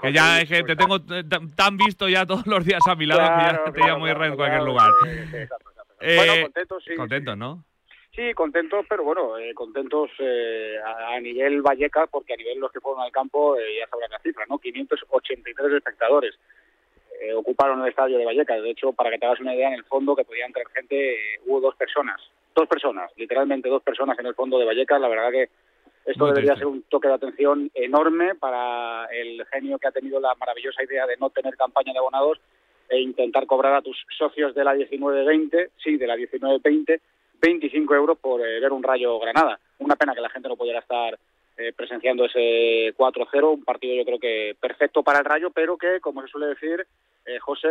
[0.00, 0.98] que ya es que te tengo
[1.54, 4.62] tan visto ya todos los días a mi lado que ya te llamo en cualquier
[4.62, 4.90] lugar.
[6.00, 6.94] bueno, contentos, sí.
[6.96, 7.64] Contentos, ¿no?
[8.18, 12.80] Sí, contentos, pero bueno, eh, contentos eh, a, nivel Vallecas, porque a nivel los que
[12.80, 14.58] fueron al campo eh, ya sabrán la cifra, ¿no?
[14.58, 16.34] 583 espectadores
[17.36, 18.62] ocuparon el estadio de Vallecas.
[18.62, 21.16] De hecho, para que te hagas una idea, en el fondo que podían traer gente,
[21.46, 22.20] hubo dos personas,
[22.54, 25.00] dos personas, literalmente dos personas en el fondo de Vallecas.
[25.00, 25.48] La verdad que
[26.08, 30.34] esto debería ser un toque de atención enorme para el genio que ha tenido la
[30.36, 32.38] maravillosa idea de no tener campaña de abonados
[32.88, 36.98] e intentar cobrar a tus socios de la 19-20, sí, de la 19-20,
[37.42, 39.60] 25 euros por eh, ver un Rayo Granada.
[39.80, 41.18] Una pena que la gente no pudiera estar
[41.58, 46.00] eh, presenciando ese 4-0, un partido yo creo que perfecto para el Rayo, pero que,
[46.00, 46.86] como se suele decir,
[47.26, 47.68] eh, José,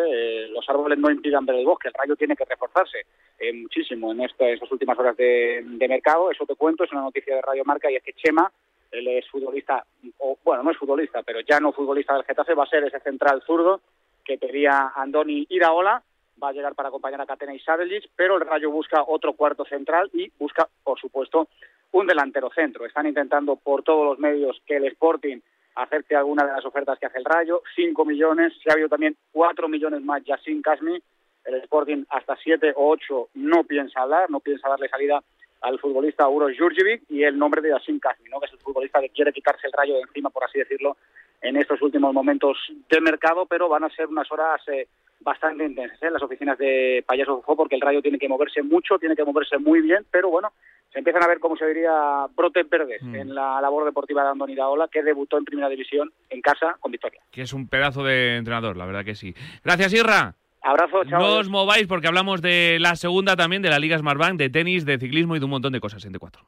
[0.49, 3.05] los árboles no impidan ver el bosque, el Rayo tiene que reforzarse
[3.53, 7.63] muchísimo en estas últimas horas de, mercado, eso te cuento, es una noticia de Radio
[7.63, 8.51] Marca y es que Chema,
[8.91, 9.85] él es futbolista,
[10.19, 12.99] o bueno, no es futbolista, pero ya no futbolista del Getafe, va a ser ese
[12.99, 13.81] central zurdo
[14.25, 16.03] que pedía Andoni Iraola,
[16.41, 19.65] va a llegar para acompañar a Catena y Sadelic, pero el Rayo busca otro cuarto
[19.65, 21.47] central y busca, por supuesto,
[21.91, 22.85] un delantero centro.
[22.85, 25.39] Están intentando por todos los medios que el Sporting
[25.75, 29.15] acepte alguna de las ofertas que hace el Rayo, 5 millones, se ha habido también
[29.31, 30.99] 4 millones más ya sin Casmi,
[31.45, 35.23] el Sporting hasta 7 o 8 no piensa hablar, no piensa darle salida
[35.61, 38.39] al futbolista Uros Jurjevic y el nombre de Yassin Kasmi, ¿no?
[38.39, 40.97] que es el futbolista que quiere quitarse el rayo de encima, por así decirlo,
[41.41, 42.57] en estos últimos momentos
[42.89, 44.87] de mercado, pero van a ser unas horas eh,
[45.19, 46.11] bastante intensas en ¿eh?
[46.11, 49.57] las oficinas de Payaso Fofo porque el Rayo tiene que moverse mucho, tiene que moverse
[49.57, 50.51] muy bien, pero bueno,
[50.91, 53.15] se empiezan a ver, como se diría, brotes verdes mm.
[53.15, 56.91] en la labor deportiva de Andoni Daola, que debutó en Primera División en casa con
[56.91, 57.21] victoria.
[57.31, 59.33] Que es un pedazo de entrenador, la verdad que sí.
[59.63, 60.35] Gracias, Irra.
[60.61, 61.19] Abrazo, chao.
[61.19, 64.85] No os mováis porque hablamos de la segunda también, de la Liga Smartbank, de tenis,
[64.85, 66.39] de ciclismo y de un montón de cosas en T4.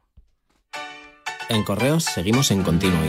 [1.50, 3.00] En Correos seguimos en continuo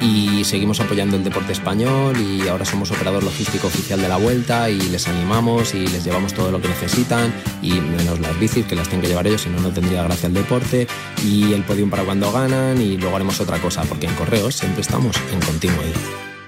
[0.00, 4.68] y seguimos apoyando el deporte español y ahora somos operador logístico oficial de la vuelta
[4.70, 8.74] y les animamos y les llevamos todo lo que necesitan y menos las bicis que
[8.74, 10.86] las tienen que llevar ellos, si no, no tendría gracia el deporte
[11.24, 14.82] y el podium para cuando ganan y luego haremos otra cosa porque en Correos siempre
[14.82, 15.82] estamos en continuo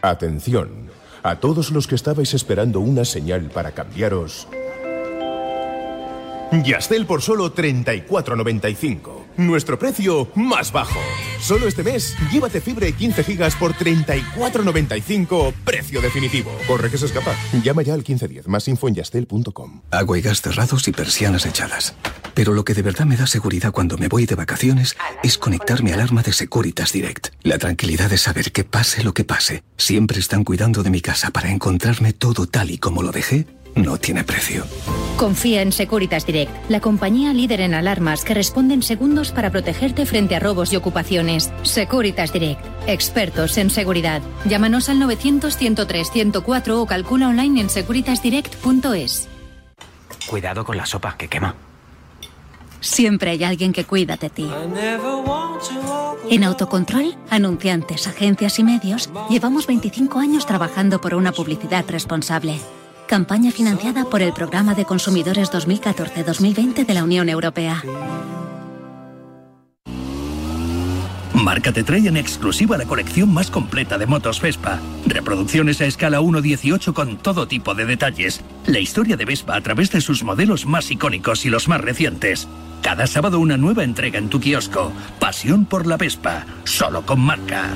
[0.03, 0.91] Atención,
[1.23, 4.47] a todos los que estabais esperando una señal para cambiaros.
[6.65, 10.99] Yastel por solo 34.95 nuestro precio más bajo.
[11.41, 16.51] Solo este mes, llévate fibra 15 gigas por 34.95, precio definitivo.
[16.67, 17.35] Corre que se escapa.
[17.63, 19.83] Llama ya al 1510, más info en yastel.com.
[19.91, 21.95] Agua y gas cerrados y persianas echadas.
[22.35, 25.93] Pero lo que de verdad me da seguridad cuando me voy de vacaciones es conectarme
[25.93, 27.29] al alarma de Securitas Direct.
[27.43, 31.31] La tranquilidad de saber que pase lo que pase, siempre están cuidando de mi casa
[31.31, 34.65] para encontrarme todo tal y como lo dejé no tiene precio.
[35.17, 40.07] Confía en Securitas Direct, la compañía líder en alarmas que responde en segundos para protegerte
[40.07, 41.53] frente a robos y ocupaciones.
[41.63, 44.23] Securitas Direct, expertos en seguridad.
[44.45, 49.29] Llámanos al 900-103-104 o calcula online en securitasdirect.es.
[50.29, 51.55] Cuidado con la sopa, que quema.
[52.81, 54.49] Siempre hay alguien que cuida de ti.
[56.31, 62.61] En Autocontrol, anunciantes, agencias y medios, llevamos 25 años trabajando por una publicidad responsable.
[63.09, 67.83] Campaña financiada por el Programa de Consumidores 2014-2020 de la Unión Europea.
[71.33, 74.79] Marca te trae en exclusiva la colección más completa de motos Vespa.
[75.07, 78.43] Reproducciones a escala 1.18 con todo tipo de detalles.
[78.67, 82.47] La historia de Vespa a través de sus modelos más icónicos y los más recientes.
[82.83, 84.93] Cada sábado una nueva entrega en tu kiosco.
[85.19, 86.45] Pasión por la Vespa.
[86.65, 87.71] Solo con marca.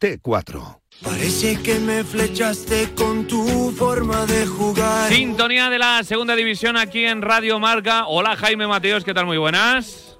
[0.00, 5.12] T4 Parece que me flechaste con tu forma de jugar.
[5.12, 8.06] Sintonía de la segunda división aquí en Radio Marca.
[8.06, 9.26] Hola Jaime Mateos, ¿qué tal?
[9.26, 10.18] Muy buenas.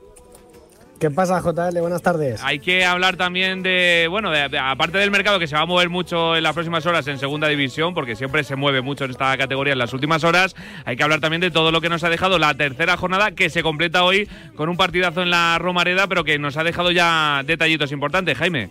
[0.99, 1.79] ¿Qué pasa, JL?
[1.81, 2.43] Buenas tardes.
[2.43, 4.31] Hay que hablar también de, bueno,
[4.63, 7.49] aparte del mercado que se va a mover mucho en las próximas horas en segunda
[7.49, 10.57] división, porque siempre se mueve mucho en esta categoría en las últimas horas,
[10.87, 13.51] hay que hablar también de todo lo que nos ha dejado la tercera jornada, que
[13.51, 17.43] se completa hoy con un partidazo en la Romareda, pero que nos ha dejado ya
[17.45, 18.71] detallitos importantes, Jaime.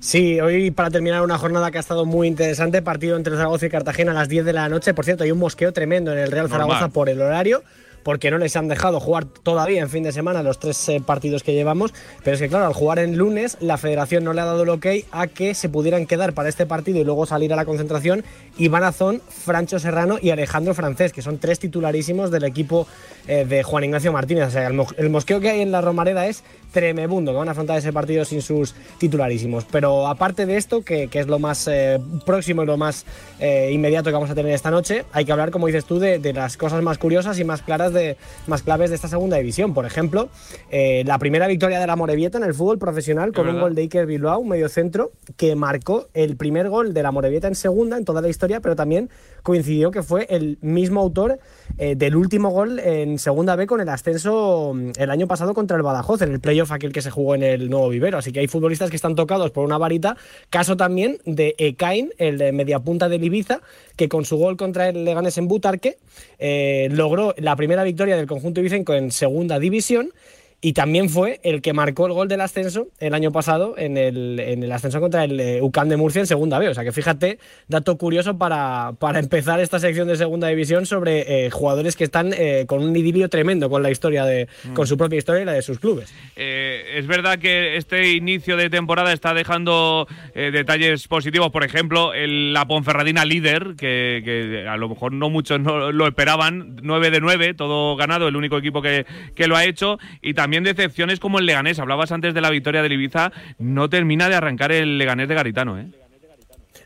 [0.00, 3.68] Sí, hoy para terminar una jornada que ha estado muy interesante, partido entre Zaragoza y
[3.68, 4.94] Cartagena a las 10 de la noche.
[4.94, 7.62] Por cierto, hay un mosqueo tremendo en el Real Zaragoza por el horario
[8.08, 11.42] porque no les han dejado jugar todavía en fin de semana los tres eh, partidos
[11.42, 11.92] que llevamos.
[12.24, 14.70] Pero es que, claro, al jugar en lunes, la federación no le ha dado el
[14.70, 18.24] ok a que se pudieran quedar para este partido y luego salir a la concentración
[18.56, 22.86] Iván Azón, Francho Serrano y Alejandro Francés, que son tres titularísimos del equipo
[23.28, 24.48] eh, de Juan Ignacio Martínez.
[24.48, 26.42] O sea, el, mosqueo que hay en la Romareda es
[26.72, 29.64] tremebundo, que van a afrontar ese partido sin sus titularísimos.
[29.70, 33.06] Pero aparte de esto, que, es lo más eh, próximo y lo más
[33.40, 36.32] inmediato que vamos a tener esta noche, hay que hablar, como dices tú, de, de
[36.32, 38.16] las cosas más curiosas y más claras de,
[38.46, 39.74] más claves de esta segunda división.
[39.74, 40.28] Por ejemplo,
[40.70, 43.82] eh, la primera victoria de la Morevieta en el fútbol profesional con un gol de
[43.82, 47.96] Iker Bilbao, un medio centro, que marcó el primer gol de la Morevieta en segunda
[47.96, 49.10] en toda la historia, pero también
[49.42, 51.38] coincidió que fue el mismo autor
[51.78, 55.76] eh, del último gol en segunda B con el ascenso mm, el año pasado contra
[55.76, 58.18] el Badajoz, en el playoff aquel que se jugó en el Nuevo Vivero.
[58.18, 60.16] Así que hay futbolistas que están tocados por una varita.
[60.50, 63.60] Caso también de Ekain, el de mediapunta del Ibiza,
[63.96, 65.98] que con su gol contra el Leganés en Butarque
[66.38, 70.10] eh, logró la primera victoria del conjunto ibicenco en segunda división
[70.60, 74.40] y también fue el que marcó el gol del ascenso el año pasado en el,
[74.40, 76.68] en el ascenso contra el eh, UCAM de Murcia en segunda B.
[76.68, 77.38] O sea que fíjate,
[77.68, 82.32] dato curioso para, para empezar esta sección de segunda división sobre eh, jugadores que están
[82.36, 84.72] eh, con un idilio tremendo con la historia de, mm.
[84.74, 86.12] con su propia historia y la de sus clubes.
[86.34, 92.66] es verdad que este inicio de temporada está dejando detalles positivos, por ejemplo, el, la
[92.66, 97.54] Ponferradina líder, que, que, a lo mejor no muchos no lo esperaban, 9 de 9,
[97.54, 101.38] todo ganado, el único equipo que, que lo ha hecho, y también también decepciones como
[101.38, 101.78] el Leganés.
[101.78, 103.32] Hablabas antes de la victoria del Ibiza.
[103.58, 105.90] No termina de arrancar el Leganés de Garitano, ¿eh?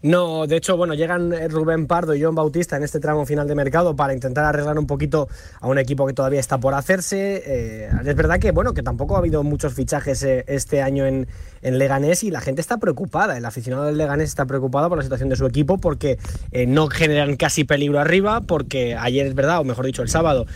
[0.02, 3.46] No, de hecho, bueno, llegan eh, Rubén Pardo y John Bautista en este tramo final
[3.46, 5.28] de mercado para intentar arreglar un poquito
[5.60, 7.40] a un equipo que todavía está por hacerse.
[7.46, 11.28] Eh, es verdad que, bueno, que tampoco ha habido muchos fichajes eh, este año en,
[11.62, 13.36] en, Leganés y la gente está preocupada.
[13.36, 16.18] El aficionado del Leganés está preocupado por la situación de su equipo porque
[16.66, 20.46] no generan casi peligro arriba, porque ayer es verdad, o mejor dicho, el sábado,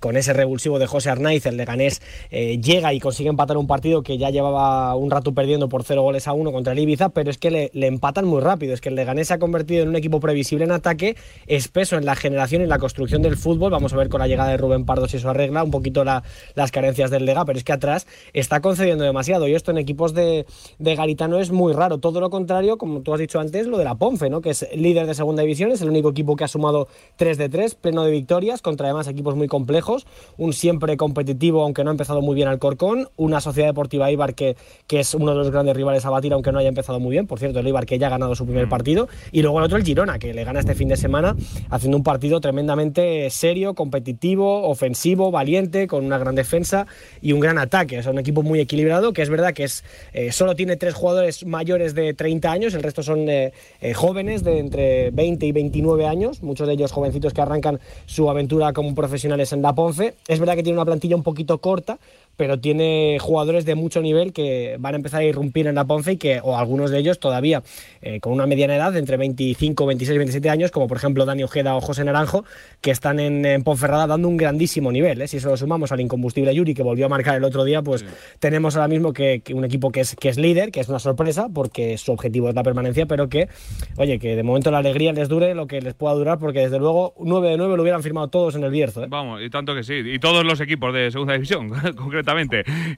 [0.00, 2.00] con ese revulsivo de José Arnaiz, el Leganés
[2.30, 6.26] llega y consigue empatar un partido que ya llevaba un rato perdiendo por cero goles
[6.28, 9.28] a uno contra el Ibiza, pero es que le, empatan muy rápido que el Leganés
[9.28, 11.16] se ha convertido en un equipo previsible en ataque,
[11.46, 13.70] espeso en la generación y la construcción del fútbol.
[13.70, 16.72] Vamos a ver con la llegada de Rubén Pardo si eso arregla un poquito las
[16.72, 20.37] carencias del Lega, pero es que atrás está concediendo demasiado y esto en equipos de,
[20.78, 21.98] Garitano es muy raro.
[21.98, 24.40] Todo lo contrario, como tú has dicho antes, lo de la Ponfe, ¿no?
[24.40, 27.48] que es líder de segunda división, es el único equipo que ha sumado 3 de
[27.48, 30.06] 3, pleno de victorias, contra además equipos muy complejos,
[30.36, 34.34] un siempre competitivo, aunque no ha empezado muy bien al Corcón, una Sociedad Deportiva Ibar
[34.34, 34.56] que,
[34.86, 37.26] que es uno de los grandes rivales a batir, aunque no haya empezado muy bien.
[37.26, 38.70] Por cierto, el Ibar que ya ha ganado su primer Mm.
[38.70, 39.08] partido.
[39.32, 41.34] Y luego el otro, el Girona, que le gana este fin de semana,
[41.70, 46.86] haciendo un partido tremendamente serio, competitivo, ofensivo, valiente, con una gran defensa
[47.20, 47.98] y un gran ataque.
[47.98, 51.44] Es un equipo muy equilibrado, que es verdad que es eh, solo tiene tres jugadores
[51.46, 53.52] mayores de 30 años, el resto son eh,
[53.94, 58.72] jóvenes de entre 20 y 29 años, muchos de ellos jovencitos que arrancan su aventura
[58.72, 60.14] como profesionales en la Ponce.
[60.26, 61.98] Es verdad que tiene una plantilla un poquito corta,
[62.38, 66.12] pero tiene jugadores de mucho nivel que van a empezar a irrumpir en la Ponce
[66.12, 67.64] y que, o algunos de ellos todavía
[68.00, 71.74] eh, con una mediana edad, entre 25, 26, 27 años, como por ejemplo Dani Ojeda
[71.74, 72.44] o José Naranjo,
[72.80, 75.20] que están en, Ponferrada dando un grandísimo nivel.
[75.20, 75.26] ¿eh?
[75.26, 78.04] Si eso lo sumamos al incombustible Yuri, que volvió a marcar el otro día, pues
[78.38, 81.48] tenemos ahora mismo que, un equipo que es, que es líder, que es una sorpresa,
[81.52, 83.48] porque su objetivo es la permanencia, pero que,
[83.96, 86.78] oye, que de momento la alegría les dure lo que les pueda durar, porque desde
[86.78, 89.02] luego 9 de 9 lo hubieran firmado todos en el Bierzo.
[89.02, 89.06] ¿eh?
[89.08, 92.27] Vamos, y tanto que sí, y todos los equipos de segunda división, concretamente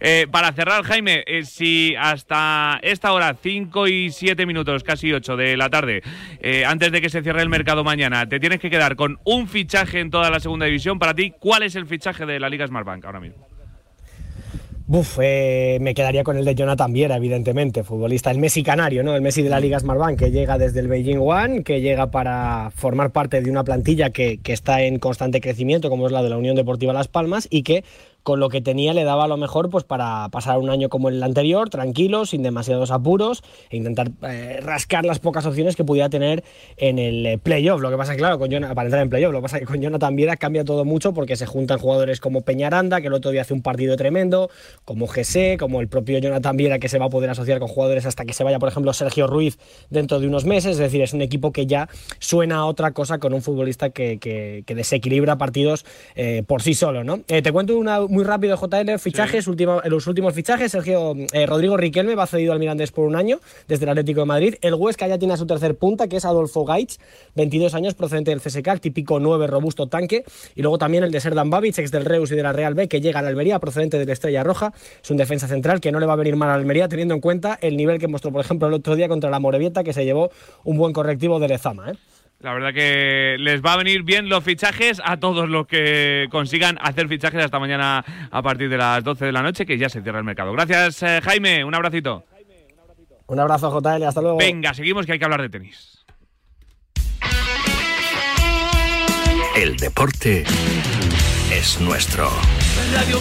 [0.00, 5.36] eh, para cerrar, Jaime, eh, si hasta esta hora, 5 y 7 minutos, casi 8
[5.36, 6.02] de la tarde,
[6.40, 9.48] eh, antes de que se cierre el mercado mañana, te tienes que quedar con un
[9.48, 12.66] fichaje en toda la segunda división, para ti, ¿cuál es el fichaje de la Liga
[12.66, 13.46] Smartbank ahora mismo?
[14.90, 19.14] Buf, me quedaría con el de Jonathan Viera, evidentemente, futbolista, el Messi canario, ¿no?
[19.14, 22.72] El Messi de la Liga Smartbank, que llega desde el Beijing One, que llega para
[22.74, 26.36] formar parte de una plantilla que, está en constante crecimiento, como es la de la
[26.36, 27.84] Unión Deportiva Las Palmas, y que
[28.22, 31.22] con lo que tenía le daba lo mejor pues para pasar un año como el
[31.22, 36.44] anterior, tranquilo, sin demasiados apuros e intentar eh, rascar las pocas opciones que pudiera tener
[36.76, 37.80] en el eh, playoff.
[37.80, 40.16] Lo que pasa claro, con para entrar en playoff, lo que pasa que con Jonathan
[40.16, 43.54] Viera cambia todo mucho porque se juntan jugadores como Peñaranda, que el otro día hace
[43.54, 44.50] un partido tremendo,
[44.84, 48.06] como GC, como el propio Jonathan Viera, que se va a poder asociar con jugadores
[48.06, 49.58] hasta que se vaya, por ejemplo, Sergio Ruiz
[49.88, 50.72] dentro de unos meses.
[50.72, 54.64] Es decir, es un equipo que ya suena a otra cosa con un futbolista que,
[54.66, 55.84] desequilibra partidos
[56.14, 57.20] eh, por sí solo, ¿no?
[57.20, 60.72] te cuento una rápido, JL, fichajes, los últimos fichajes.
[60.72, 64.26] Sergio eh, Rodrigo Riquelme va cedido al Mirandés por un año desde el Atlético de
[64.26, 64.54] Madrid.
[64.60, 66.98] El Huesca ya tiene a su tercer punta, que es Adolfo Gaich,
[67.34, 70.24] 22 años, procedente del CSK, típico 9 robusto tanque.
[70.54, 72.88] Y luego también el de Serdan Babic, ex del Reus y de la Real B,
[72.88, 74.72] que llega a la Almería, procedente de la Estrella Roja.
[75.02, 77.20] Es un defensa central que no le va a venir mal a Almería, teniendo en
[77.20, 80.04] cuenta el nivel que mostró, por ejemplo, el otro día contra la Morevieta, que se
[80.04, 80.30] llevó
[80.64, 81.90] un buen correctivo de Lezama.
[81.90, 81.94] ¿eh?
[82.40, 86.78] La verdad que les va a venir bien los fichajes a todos los que consigan
[86.80, 90.00] hacer fichajes hasta mañana a partir de las 12 de la noche, que ya se
[90.00, 90.52] cierra el mercado.
[90.52, 91.62] Gracias, eh, Jaime.
[91.64, 92.24] Un abracito.
[93.26, 94.04] Un abrazo, JL.
[94.04, 94.38] Hasta luego.
[94.38, 96.04] Venga, seguimos que hay que hablar de tenis.
[99.54, 100.44] El deporte
[101.52, 102.30] es nuestro.
[102.94, 103.20] Radio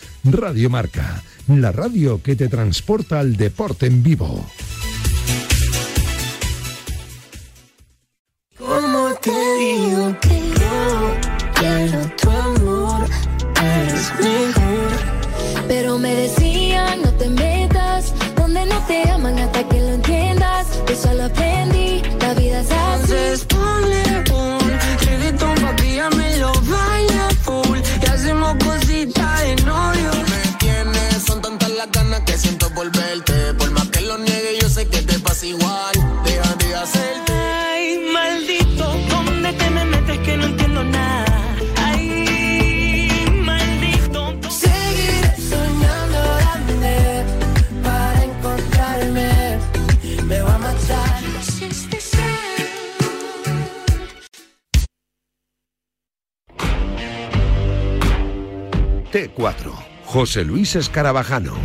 [0.23, 4.45] Radio Marca, la radio que te transporta al deporte en vivo.
[60.21, 61.55] José Luis Escarabajano.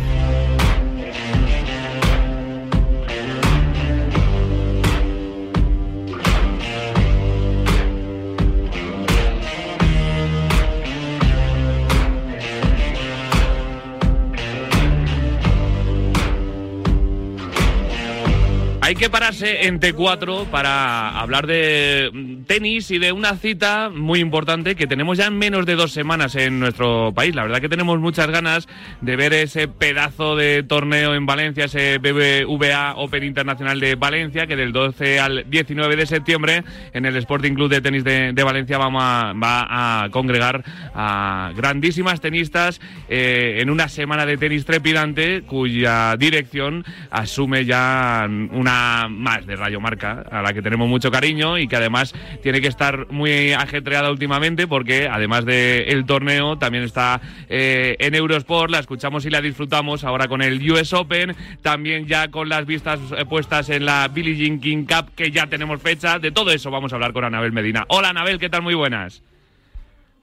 [18.81, 24.75] Hay que pararse en T4 para hablar de tenis y de una cita muy importante
[24.75, 27.35] que tenemos ya en menos de dos semanas en nuestro país.
[27.35, 28.67] La verdad que tenemos muchas ganas
[29.01, 34.55] de ver ese pedazo de torneo en Valencia, ese BBVA Open Internacional de Valencia, que
[34.55, 36.63] del 12 al 19 de septiembre
[36.93, 40.63] en el Sporting Club de Tenis de, Valencia vamos a- va a congregar
[40.95, 49.07] a grandísimas tenistas eh, en una semana de tenis trepidante cuya dirección asume ya una
[49.09, 52.67] más de Rayo Marca, a la que tenemos mucho cariño y que además tiene que
[52.67, 59.25] estar muy ajetreada últimamente porque además del torneo también está eh, en Eurosport, la escuchamos
[59.25, 63.69] y la disfrutamos ahora con el US Open, también ya con las vistas eh, puestas
[63.69, 66.95] en la Billie Jean King Cup que ya tenemos fecha, de todo eso vamos a
[66.95, 67.85] hablar con Anabel Medina.
[67.89, 68.61] Hola Anabel, ¿qué tal?
[68.61, 69.21] Muy buenas.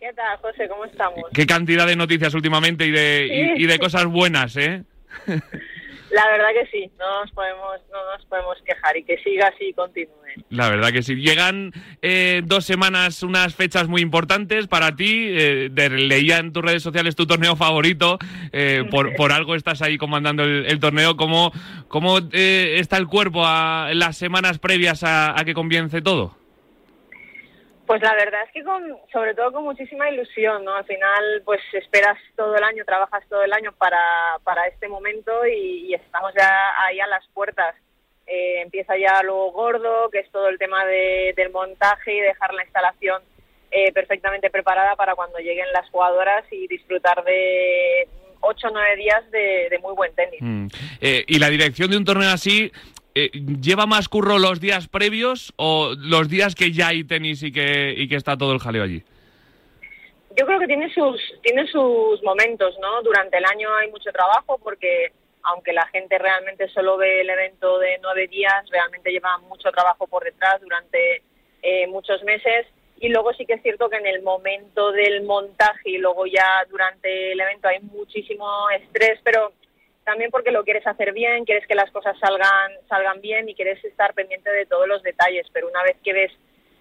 [0.00, 0.68] ¿Qué tal, José?
[0.68, 1.21] ¿Cómo estamos?
[1.33, 4.83] Qué cantidad de noticias últimamente y de, y- y de cosas buenas, ¿eh?
[6.14, 9.66] La verdad que sí, no nos podemos, no nos podemos quejar y que siga así
[9.71, 10.12] y continúe.
[10.50, 11.16] La verdad que sí.
[11.16, 15.26] Llegan eh, dos semanas, unas fechas muy importantes para ti.
[15.28, 18.18] Eh, de- leía en tus redes sociales tu torneo favorito.
[18.52, 21.16] eh, por, por algo estás ahí comandando el, el torneo.
[21.16, 21.50] ¿Cómo,
[21.88, 26.37] cómo eh, está el cuerpo a, las semanas previas a, a que comience todo?
[27.87, 30.75] Pues la verdad es que con, sobre todo con muchísima ilusión, ¿no?
[30.75, 34.00] Al final, pues esperas todo el año, trabajas todo el año para,
[34.43, 36.50] para este momento y, estamos ya
[36.87, 37.75] ahí a las puertas.
[38.26, 42.55] Eh, empieza ya lo gordo, que es todo el tema de- del montaje y dejar
[42.55, 43.23] la instalación
[43.71, 48.09] eh, perfectamente preparada para cuando lleguen las jugadoras y disfrutar de
[48.41, 50.41] ocho o nueve días de, de muy buen tenis.
[50.41, 50.69] Mm.
[51.00, 52.71] Eh, ¿Y la dirección de un torneo así
[53.14, 53.30] eh,
[53.61, 57.94] lleva más curro los días previos o los días que ya hay tenis y que,
[57.97, 59.02] y que está todo el jaleo allí?
[60.37, 63.02] Yo creo que tiene sus, tiene sus momentos, ¿no?
[63.02, 65.12] Durante el año hay mucho trabajo porque
[65.44, 70.06] aunque la gente realmente solo ve el evento de nueve días, realmente lleva mucho trabajo
[70.06, 71.23] por detrás durante
[71.62, 72.66] eh, muchos meses.
[72.99, 76.64] Y luego sí que es cierto que en el momento del montaje y luego ya
[76.71, 79.52] durante el evento hay muchísimo estrés, pero
[80.04, 83.82] también porque lo quieres hacer bien, quieres que las cosas salgan, salgan bien y quieres
[83.84, 85.46] estar pendiente de todos los detalles.
[85.52, 86.32] Pero una vez que ves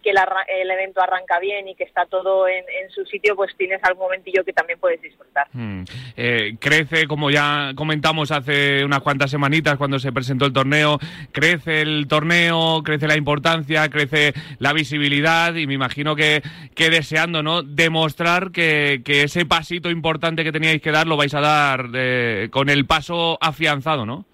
[0.03, 4.03] que el evento arranca bien y que está todo en, su sitio, pues tienes algún
[4.03, 5.47] momentillo que también puedes disfrutar.
[5.53, 5.83] Mm.
[6.17, 10.99] Eh, crece, como ya comentamos hace unas cuantas semanitas cuando se presentó el torneo,
[11.31, 16.43] crece el torneo, crece la importancia, crece la visibilidad y me imagino que,
[16.75, 21.33] que deseando no demostrar que, que ese pasito importante que teníais que dar lo vais
[21.33, 24.25] a dar eh, con el paso afianzado, ¿no?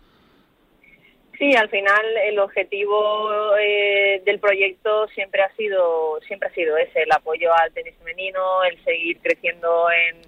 [1.39, 7.03] Sí, al final el objetivo eh, del proyecto siempre ha sido siempre ha sido ese,
[7.03, 10.21] el apoyo al tenis femenino, el seguir creciendo en,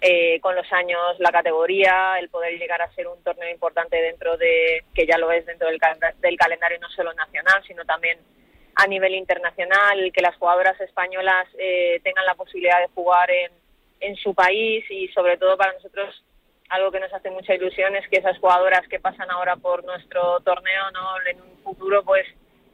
[0.00, 4.38] eh, con los años la categoría, el poder llegar a ser un torneo importante dentro
[4.38, 5.78] de que ya lo es dentro del,
[6.22, 8.18] del calendario no solo nacional, sino también
[8.76, 13.52] a nivel internacional, que las jugadoras españolas eh, tengan la posibilidad de jugar en,
[14.00, 16.24] en su país y sobre todo para nosotros
[16.74, 20.40] algo que nos hace mucha ilusión es que esas jugadoras que pasan ahora por nuestro
[20.40, 21.00] torneo, ¿no?
[21.30, 22.26] en un futuro, pues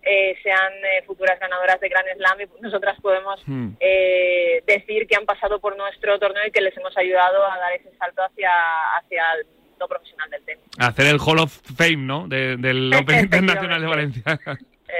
[0.02, 3.73] eh, sean eh, futuras ganadoras de Grand Slam y nosotras podemos hmm.
[3.78, 7.73] eh, decir que han pasado por nuestro torneo y que les hemos ayudado a dar
[7.75, 8.50] ese salto hacia,
[8.99, 10.64] hacia el mundo profesional del tenis.
[10.78, 12.26] Hacer el Hall of Fame, ¿no?
[12.28, 14.40] del Open Internacional de Valencia.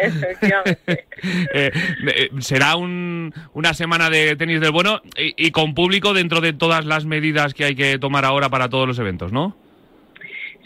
[0.01, 1.07] Efectivamente.
[1.53, 1.71] Eh,
[2.17, 7.05] eh, será una semana de tenis del bueno y, con público dentro de todas las
[7.05, 9.55] medidas que hay que tomar ahora para todos los eventos, ¿no?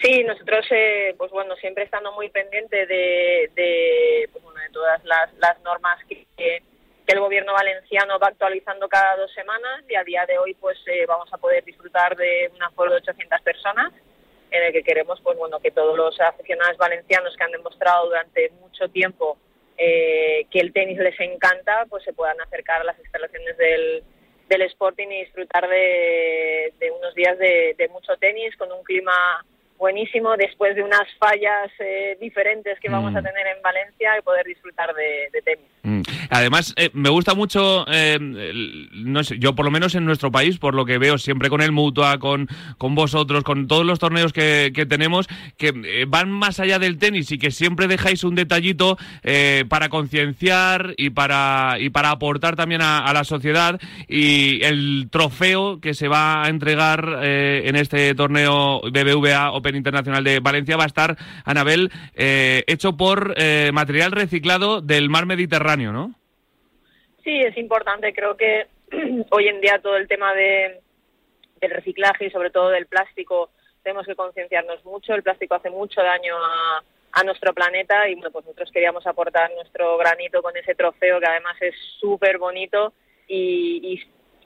[0.00, 5.04] Sí, nosotros, eh, pues bueno, siempre estando muy pendiente de, de, pues bueno, de todas
[5.04, 6.62] las, las normas que, que,
[7.06, 10.78] el gobierno valenciano va actualizando cada dos semanas y a día de hoy pues
[11.08, 13.92] vamos a poder disfrutar de un aforo de 800 personas
[14.54, 18.50] en el que queremos pues bueno que todos los aficionados valencianos que han demostrado durante
[18.60, 19.36] mucho tiempo
[19.76, 24.04] eh, que el tenis les encanta pues se puedan acercar a las instalaciones del,
[24.48, 29.44] del Sporting y disfrutar de, unos días de, mucho tenis con un clima
[29.76, 33.24] buenísimo después de unas fallas eh, diferentes que vamos a mm.
[33.24, 35.70] tener en Valencia y poder disfrutar de, tenis.
[35.84, 36.00] Mm.
[36.30, 38.18] Además, eh, me gusta mucho, eh,
[39.38, 42.18] yo por lo menos en nuestro país, por lo que veo siempre con el Mutua,
[42.18, 42.48] con,
[42.78, 47.30] con vosotros, con todos los torneos que, tenemos, que eh, van más allá del tenis
[47.32, 48.96] y que siempre dejáis un detallito
[49.68, 53.80] para concienciar y para, y para aportar también a, la sociedad.
[54.08, 60.40] Y el trofeo que se va a entregar en este torneo BBVA Open Internacional de
[60.40, 63.34] Valencia va a estar, Anabel, hecho por
[63.72, 66.14] material reciclado del mar Mediterráneo, ¿no?
[67.22, 68.12] Sí, es importante.
[68.12, 68.66] Creo que
[69.30, 70.80] hoy en día todo el tema de,
[71.60, 73.50] del reciclaje y sobre todo del plástico
[73.82, 75.14] tenemos que concienciarnos mucho.
[75.14, 76.82] El plástico hace mucho daño a,
[77.12, 81.26] a nuestro planeta y bueno, pues nosotros queríamos aportar nuestro granito con ese trofeo que
[81.26, 82.92] además es súper bonito
[83.26, 84.00] y,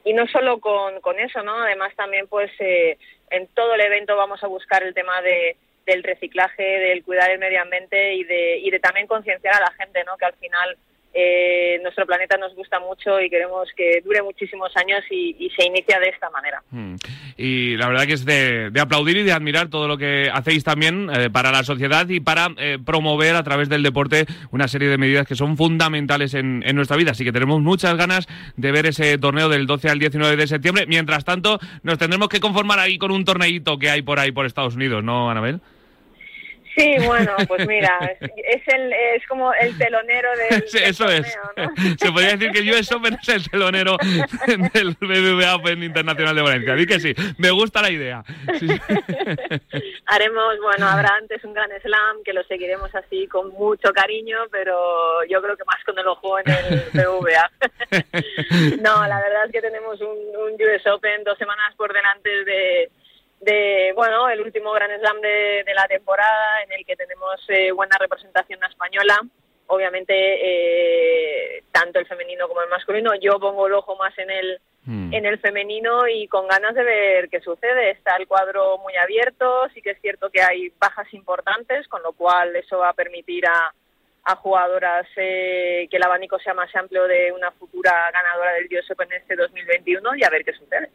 [0.04, 1.62] y, no solo con, con, eso, ¿no?
[1.62, 2.96] Además también pues eh,
[3.30, 5.56] en todo el evento vamos a buscar el tema de
[5.88, 9.72] del reciclaje, del cuidar el medio ambiente y de, y de también concienciar a la
[9.72, 10.18] gente, ¿no?
[10.18, 10.76] Que al final
[11.14, 15.98] eh, nuestro planeta nos gusta mucho y queremos que dure muchísimos años y, se inicia
[15.98, 16.62] de esta manera.
[16.70, 16.96] Hmm.
[17.36, 21.10] Y la verdad que es de, aplaudir y de admirar todo lo que hacéis también
[21.12, 24.98] eh, para la sociedad y para eh, promover a través del deporte una serie de
[24.98, 27.12] medidas que son fundamentales en, en, nuestra vida.
[27.12, 30.86] Así que tenemos muchas ganas de ver ese torneo del 12 al 19 de septiembre.
[30.86, 34.46] Mientras tanto, nos tendremos que conformar ahí con un torneito que hay por ahí por
[34.46, 35.60] Estados Unidos, ¿no, Anabel?
[36.78, 40.62] Sí, bueno, pues mira, es, el, es como el telonero del.
[40.84, 41.26] eso es.
[41.98, 43.96] Se podría decir que US Open es el telonero
[44.72, 46.74] del BBVA Open Internacional de Valencia.
[46.74, 48.22] Di que sí, me gusta la idea.
[50.06, 55.24] Haremos, bueno, habrá antes un gran slam que lo seguiremos así con mucho cariño, pero
[55.28, 57.50] yo creo que más con el ojo en el BBVA.
[58.82, 62.90] no, la verdad es que tenemos un, un US Open dos semanas por delante de
[63.40, 67.96] de bueno el último Gran Slam de, la temporada en el que tenemos eh, buena
[67.98, 69.20] representación española.
[69.68, 73.14] Obviamente eh, tanto el femenino como el masculino.
[73.20, 75.12] Yo pongo el ojo más en el hmm.
[75.12, 77.90] en el femenino y con ganas de ver qué sucede.
[77.90, 79.68] Está el cuadro muy abierto.
[79.74, 83.46] Sí que es cierto que hay bajas importantes con lo cual eso va a permitir
[83.46, 83.72] a
[84.28, 88.90] a jugadoras eh, que el abanico sea más amplio de una futura ganadora del US
[88.90, 90.90] Open este 2021 y a ver qué sucede.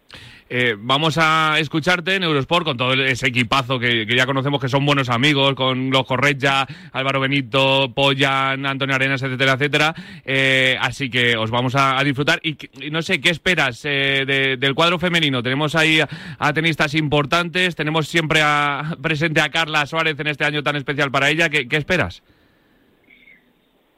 [0.52, 4.86] Eh, vamos a escucharte en Eurosport con todo ese equipazo que, ya conocemos que son
[4.86, 9.96] buenos amigos, con los Correcha, Álvaro Benito, Poyan, Antonio Arenas, etcétera, etcétera.
[10.24, 12.39] Eh, así que os vamos a, disfrutar.
[12.43, 12.56] Y,
[12.91, 15.41] no sé, ¿qué esperas del cuadro femenino?
[15.41, 20.62] Tenemos ahí a, tenistas importantes, tenemos siempre a, presente a Carla Suárez en este año
[20.62, 21.50] tan especial para ella.
[21.50, 22.22] qué esperas?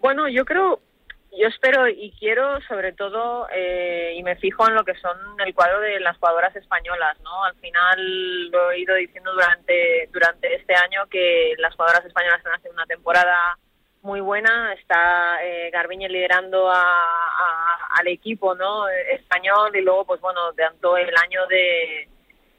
[0.06, 0.82] Bueno, yo creo,
[1.32, 5.52] yo espero y quiero sobre todo, eh, y me fijo en lo que son el
[5.56, 7.44] cuadro de las jugadoras españolas, ¿no?
[7.44, 12.54] Al final lo he ido diciendo durante, durante este año que las jugadoras españolas están
[12.54, 13.58] haciendo una temporada
[14.04, 14.74] muy buena.
[14.74, 21.48] Está eh, Garbiñe liderando al equipo no español y luego, pues bueno, tanto el año
[21.48, 22.08] de,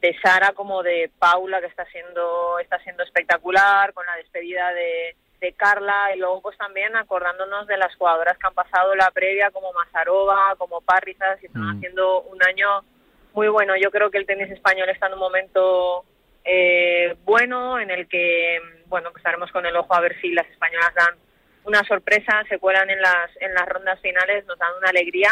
[0.00, 5.14] de Sara como de Paula, que está siendo, está siendo espectacular, con la despedida de,
[5.46, 9.50] de Carla y luego pues también acordándonos de las jugadoras que han pasado la previa
[9.50, 11.76] como Mazarova, como Parrizas y están mm.
[11.76, 12.82] haciendo un año
[13.32, 13.74] muy bueno.
[13.80, 16.04] Yo creo que el tenis español está en un momento
[16.44, 20.48] eh, bueno en el que bueno pues estaremos con el ojo a ver si las
[20.48, 21.14] españolas dan
[21.64, 25.30] una sorpresa, se cuelan en las en las rondas finales, nos dan una alegría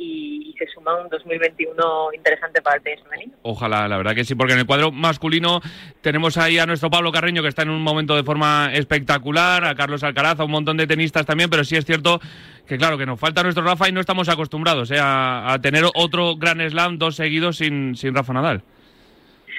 [0.00, 3.32] y, se suma un 2021 interesante para el tenis femenino.
[3.42, 5.60] Ojalá, la verdad que sí, porque en el cuadro masculino
[6.02, 9.74] tenemos ahí a nuestro Pablo Carreño que está en un momento de forma espectacular, a
[9.74, 12.20] Carlos Alcaraz, a un montón de tenistas también, pero sí es cierto
[12.66, 14.98] que claro, que nos falta nuestro Rafa y no estamos acostumbrados ¿eh?
[15.00, 18.62] a, tener otro gran slam, dos seguidos sin, sin Rafa Nadal.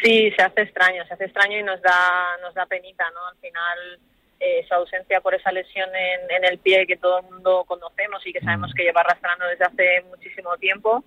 [0.03, 3.27] Sí, se hace extraño, se hace extraño y nos da, nos da penita, ¿no?
[3.27, 3.99] Al final
[4.43, 8.33] eh, su ausencia por esa lesión en, el pie que todo el mundo conocemos y
[8.33, 8.73] que sabemos mm.
[8.73, 11.03] que lleva arrastrando desde hace muchísimo tiempo.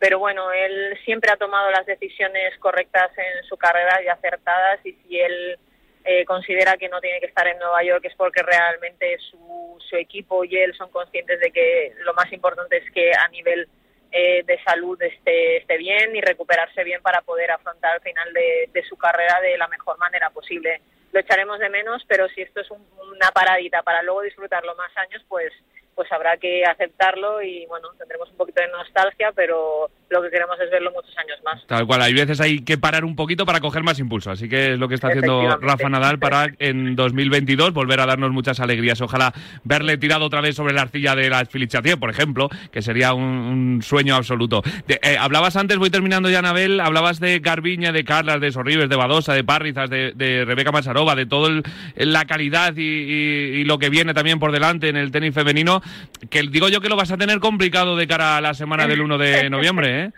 [0.00, 4.94] Pero bueno, él siempre ha tomado las decisiones correctas en su carrera y acertadas y
[4.94, 5.58] si él
[6.04, 9.94] eh, considera que no tiene que estar en Nueva York es porque realmente su, su
[9.94, 13.68] equipo y él son conscientes de que lo más importante es que a nivel
[14.10, 18.70] eh, de salud esté, esté bien y recuperarse bien para poder afrontar el final de,
[18.72, 20.80] de su carrera de la mejor manera posible
[21.12, 25.24] lo echaremos de menos, pero si esto es una paradita para luego disfrutarlo más años,
[25.28, 25.52] pues
[25.96, 30.60] pues habrá que aceptarlo y bueno, tendremos un poquito de nostalgia, pero lo que queremos
[30.60, 31.66] es verlo muchos años más.
[31.66, 34.74] Tal cual, hay veces hay que parar un poquito para coger más impulso, así que
[34.74, 39.00] es lo que está haciendo Rafa Nadal para en 2022 volver a darnos muchas alegrías.
[39.00, 39.32] Ojalá
[39.64, 43.80] verle tirado otra vez sobre la arcilla de la Filichatier, por ejemplo, que sería un,
[43.82, 44.62] sueño absoluto.
[44.88, 48.96] Eh, hablabas antes, voy terminando ya, Anabel, hablabas de Garbiña, de Carlas, de Sorribes, de
[48.96, 51.62] Badosa, de Parrizas, de, Rebeca Masarova, de todo
[51.96, 55.82] la calidad y lo que viene también por delante en el tenis femenino
[56.30, 59.00] que digo yo que lo vas a tener complicado de cara a la semana del
[59.00, 60.10] 1 de noviembre, ¿eh?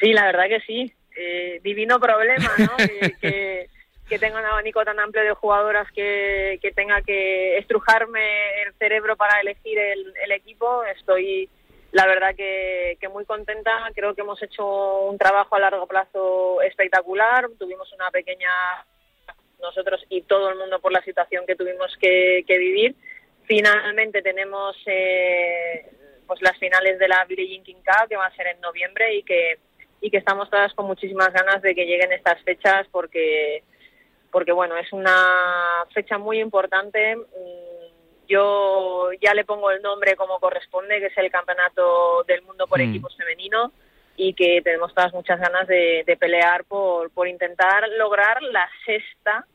[0.00, 0.92] Sí, la verdad que sí.
[1.16, 2.76] Eh, divino problema, ¿no?
[3.20, 3.68] que,
[4.08, 9.16] que, tenga un abanico tan amplio de jugadoras que, que tenga que estrujarme el cerebro
[9.16, 10.84] para elegir el, el equipo.
[10.84, 11.48] Estoy,
[11.90, 13.72] la verdad, que, que muy contenta.
[13.96, 17.48] Creo que hemos hecho un trabajo a largo plazo espectacular.
[17.58, 18.50] Tuvimos una pequeña
[19.60, 22.94] nosotros y todo el mundo por la situación que tuvimos que, que vivir
[23.48, 25.90] Finalmente tenemos eh,
[26.26, 29.22] pues las finales de la Jean King Cup que va a ser en noviembre y
[29.22, 29.58] que
[30.00, 33.64] y que estamos todas con muchísimas ganas de que lleguen estas fechas porque
[34.30, 40.38] porque bueno es una fecha muy importante mm, yo ya le pongo el nombre como
[40.38, 42.90] corresponde que es el campeonato del mundo por mm.
[42.90, 43.72] equipos femenino
[44.14, 49.46] y que tenemos todas muchas ganas de, de pelear por, por intentar lograr la sexta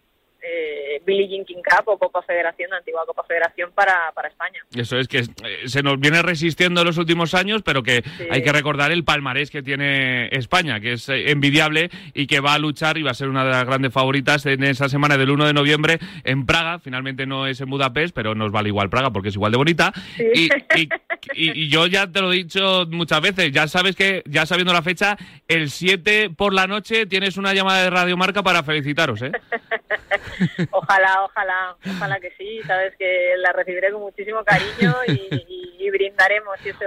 [0.43, 4.59] eh, Billie Jean King Cup o Copa Federación, la antigua Copa Federación para, para España.
[4.75, 8.43] Eso es que eh, se nos viene resistiendo en los últimos años, pero que hay
[8.43, 12.59] que recordar el palmarés que tiene España, que es eh, envidiable y que va a
[12.59, 15.45] luchar y va a ser una de las grandes favoritas en esa semana del 1
[15.45, 16.79] de noviembre en Praga.
[16.79, 19.93] Finalmente no es en Budapest, pero nos vale igual Praga porque es igual de bonita.
[20.35, 20.89] Y,
[21.35, 24.81] y, yo ya te lo he dicho muchas veces, ya sabes que, ya sabiendo la
[24.81, 29.31] fecha, el 7 por la noche tienes una llamada de Radio Marca para felicitaros, ¿eh?
[30.71, 32.61] ojalá, ojalá, ojalá que sí.
[32.65, 36.85] Sabes que la recibiré con muchísimo cariño y, brindaremos si eso,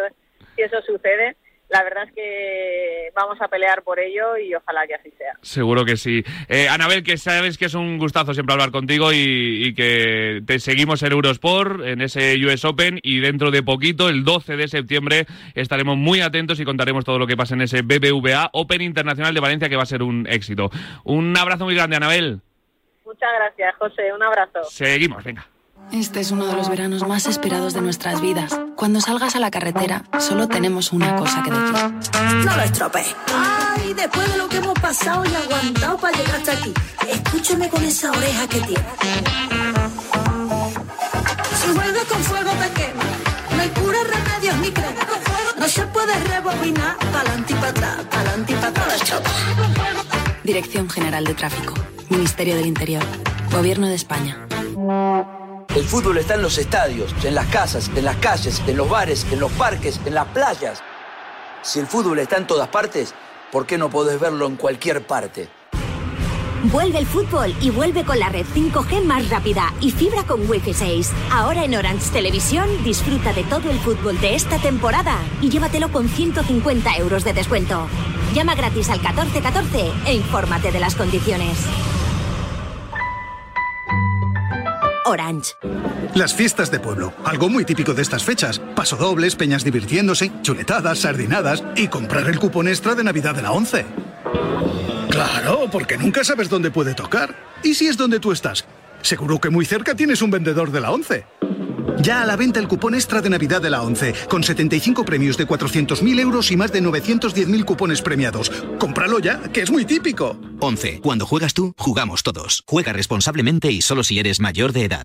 [0.56, 1.36] si eso sucede
[1.68, 5.32] la verdad es que vamos a pelear por ello y ojalá que así sea.
[5.42, 6.22] Seguro que sí.
[6.48, 11.02] Eh, Anabel, que sabes que es un gustazo siempre hablar contigo y, que te seguimos
[11.02, 15.96] en Eurosport, en ese US Open y dentro de poquito, el 12 de septiembre, estaremos
[15.96, 19.68] muy atentos y contaremos todo lo que pasa en ese BBVA Open Internacional de Valencia
[19.68, 20.70] que va a ser un éxito.
[21.04, 22.42] Un abrazo muy grande, Anabel.
[23.16, 24.12] Muchas gracias, José.
[24.12, 24.64] Un abrazo.
[24.70, 25.46] Seguimos, venga.
[25.90, 28.60] Este es uno de los veranos más esperados de nuestras vidas.
[28.76, 32.44] Cuando salgas a la carretera, solo tenemos una cosa que decir.
[32.44, 33.16] No lo estropees.
[33.34, 36.74] Ay, después de lo que hemos pasado y aguantado para llegar hasta aquí,
[37.08, 38.86] escúcheme con esa oreja que tiene.
[41.54, 43.04] Si vuelves con fuego te quema.
[43.56, 45.06] No hay cura, remedios ni crema.
[45.58, 49.75] No se puede rebobinar pa'lante y para atrás, pa'lante y para atrás.
[50.46, 51.74] Dirección General de Tráfico.
[52.08, 53.02] Ministerio del Interior.
[53.50, 54.46] Gobierno de España.
[55.74, 59.26] El fútbol está en los estadios, en las casas, en las calles, en los bares,
[59.32, 60.84] en los parques, en las playas.
[61.62, 63.12] Si el fútbol está en todas partes,
[63.50, 65.48] ¿por qué no podés verlo en cualquier parte?
[66.62, 70.74] Vuelve el fútbol y vuelve con la red 5G más rápida y fibra con Wi-Fi
[70.74, 71.10] 6.
[71.32, 76.08] Ahora en Orange Televisión disfruta de todo el fútbol de esta temporada y llévatelo con
[76.08, 77.88] 150 euros de descuento.
[78.34, 81.58] Llama gratis al 1414 e infórmate de las condiciones.
[85.06, 85.54] Orange.
[86.14, 88.58] Las fiestas de pueblo, algo muy típico de estas fechas.
[88.74, 93.86] Pasodobles, peñas divirtiéndose, chuletadas, sardinadas y comprar el cupón extra de Navidad de la 11.
[95.10, 97.34] Claro, porque nunca sabes dónde puede tocar.
[97.62, 98.64] ¿Y si es donde tú estás?
[99.00, 101.24] Seguro que muy cerca tienes un vendedor de la 11.
[102.00, 105.36] Ya a la venta el cupón extra de Navidad de la 11, con 75 premios
[105.36, 108.50] de 400.000 euros y más de 910.000 cupones premiados.
[108.78, 110.38] Cómpralo ya, que es muy típico.
[110.60, 111.00] 11.
[111.00, 112.62] Cuando juegas tú, jugamos todos.
[112.66, 115.04] Juega responsablemente y solo si eres mayor de edad.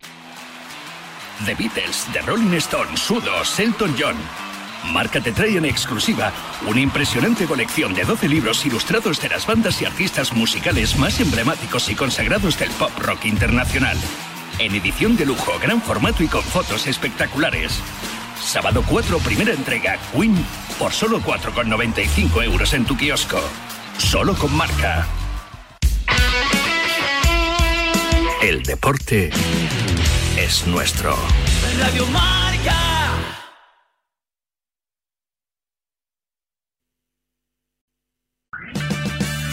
[1.46, 4.16] The Beatles, The Rolling Stones, Sudos, Elton John.
[4.94, 6.32] Marca te trae en exclusiva
[6.68, 11.90] una impresionante colección de 12 libros ilustrados de las bandas y artistas musicales más emblemáticos
[11.90, 13.98] y consagrados del pop rock internacional.
[14.60, 17.80] En edición de lujo, gran formato y con fotos espectaculares.
[18.40, 20.36] Sábado 4, primera entrega, Queen,
[20.80, 23.40] por solo 4,95 euros en tu kiosco.
[23.98, 25.08] Solo con marca.
[28.42, 29.30] El deporte
[30.36, 31.16] es nuestro.
[31.80, 33.01] Radio Marca.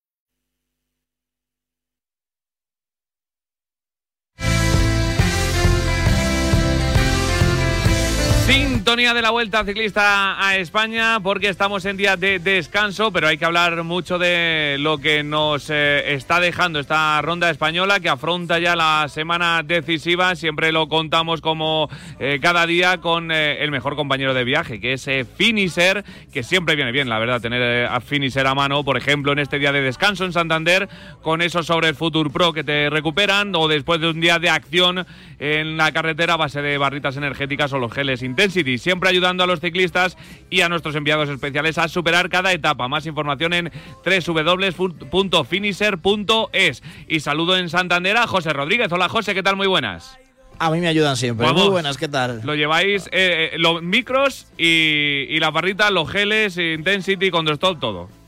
[8.45, 13.37] Sintonía de la Vuelta Ciclista a España porque estamos en día de descanso, pero hay
[13.37, 18.59] que hablar mucho de lo que nos eh, está dejando esta ronda española que afronta
[18.59, 20.35] ya la semana decisiva.
[20.35, 24.93] Siempre lo contamos como eh, cada día con eh, el mejor compañero de viaje, que
[24.93, 29.31] es Finisher, que siempre viene bien, la verdad, tener a Finisher a mano, por ejemplo,
[29.31, 30.89] en este día de descanso en Santander,
[31.21, 34.49] con eso sobre el Future Pro que te recuperan, o después de un día de
[34.49, 35.05] acción
[35.41, 39.47] en la carretera a base de barritas energéticas o los geles Intensity, siempre ayudando a
[39.47, 40.15] los ciclistas
[40.51, 42.87] y a nuestros enviados especiales a superar cada etapa.
[42.87, 43.71] Más información en
[44.05, 46.83] www.finisher.es.
[47.07, 48.91] Y saludo en Santander a José Rodríguez.
[48.91, 49.55] Hola José, ¿qué tal?
[49.55, 50.15] Muy buenas.
[50.59, 51.47] A mí me ayudan siempre.
[51.47, 51.63] Vamos.
[51.63, 52.41] Muy buenas, ¿qué tal?
[52.43, 58.20] Lo lleváis eh, eh, los micros y, y las barritas, los geles, Intensity, Condostop, todo.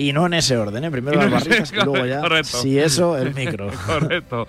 [0.00, 0.90] Y no en ese orden, ¿eh?
[0.92, 2.58] Primero las barritas y luego ya, correcto.
[2.62, 3.68] si eso, el micro.
[3.86, 4.46] Correcto.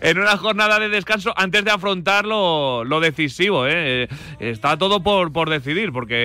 [0.00, 4.02] En una jornada de descanso, antes de afrontar lo, lo decisivo, ¿eh?
[4.02, 4.08] Eh,
[4.40, 6.16] está todo por, por decidir, porque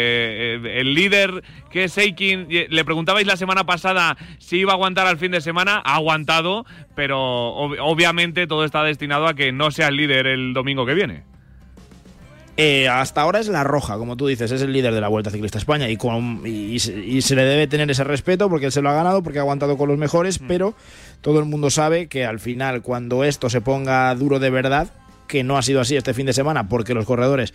[0.55, 4.75] eh, el líder que es Eikin, eh, le preguntabais la semana pasada si iba a
[4.75, 7.19] aguantar al fin de semana, ha aguantado, pero
[7.55, 11.23] ob- obviamente todo está destinado a que no sea el líder el domingo que viene.
[12.61, 15.29] Eh, hasta ahora es la roja, como tú dices, es el líder de la Vuelta
[15.31, 18.49] Ciclista a España y, con- y- y se- y se le debe tener ese respeto
[18.49, 20.73] porque él se lo ha ganado, porque ha aguantado con los mejores, pero
[21.21, 24.89] todo el mundo sabe que al final, cuando esto se ponga duro de verdad,
[25.27, 27.53] que no ha sido así este fin de semana, porque los corredores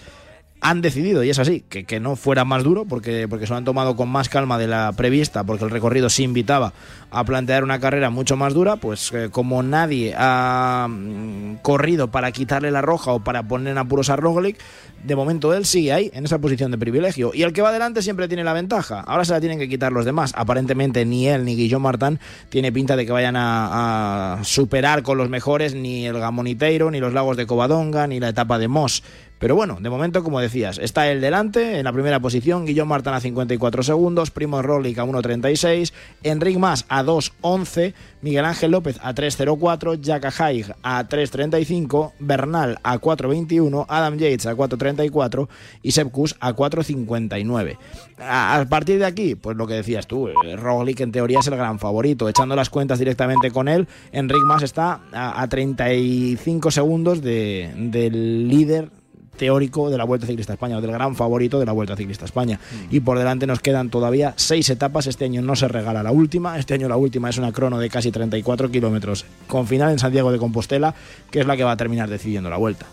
[0.64, 3.58] han decidido, y es así, que, que no fuera más duro, porque, porque se lo
[3.58, 6.72] han tomado con más calma de la prevista, porque el recorrido sí invitaba
[7.10, 12.32] a plantear una carrera mucho más dura, pues eh, como nadie ha mm, corrido para
[12.32, 14.56] quitarle la roja o para poner en apuros a Roglic,
[15.04, 17.32] de momento él sigue ahí, en esa posición de privilegio.
[17.34, 19.00] Y el que va adelante siempre tiene la ventaja.
[19.00, 20.32] Ahora se la tienen que quitar los demás.
[20.34, 25.18] Aparentemente ni él ni Guillaume Martin tiene pinta de que vayan a, a superar con
[25.18, 29.02] los mejores ni el Gamoniteiro, ni los lagos de Covadonga, ni la etapa de Moss.
[29.44, 33.12] Pero bueno, de momento, como decías, está el delante, en la primera posición, Guillaume Martin
[33.12, 39.14] a 54 segundos, Primo Roglic a 1.36, Enric Mas a 2.11, Miguel Ángel López a
[39.14, 45.46] 3.04, Jack Haig a 3.35, Bernal a 4.21, Adam Yates a 4.34
[45.82, 47.76] y Sepp Kuss a 4.59.
[48.20, 51.46] A, a partir de aquí, pues lo que decías tú, eh, Roglic en teoría es
[51.48, 52.30] el gran favorito.
[52.30, 58.48] Echando las cuentas directamente con él, Enric Mas está a, a 35 segundos de, del
[58.48, 59.03] líder
[59.36, 62.58] teórico de la Vuelta Ciclista España, o del gran favorito de la Vuelta Ciclista España.
[62.90, 65.06] Y por delante nos quedan todavía seis etapas.
[65.06, 66.58] Este año no se regala la última.
[66.58, 70.32] Este año la última es una crono de casi 34 kilómetros, con final en Santiago
[70.32, 70.94] de Compostela,
[71.30, 72.86] que es la que va a terminar decidiendo la Vuelta.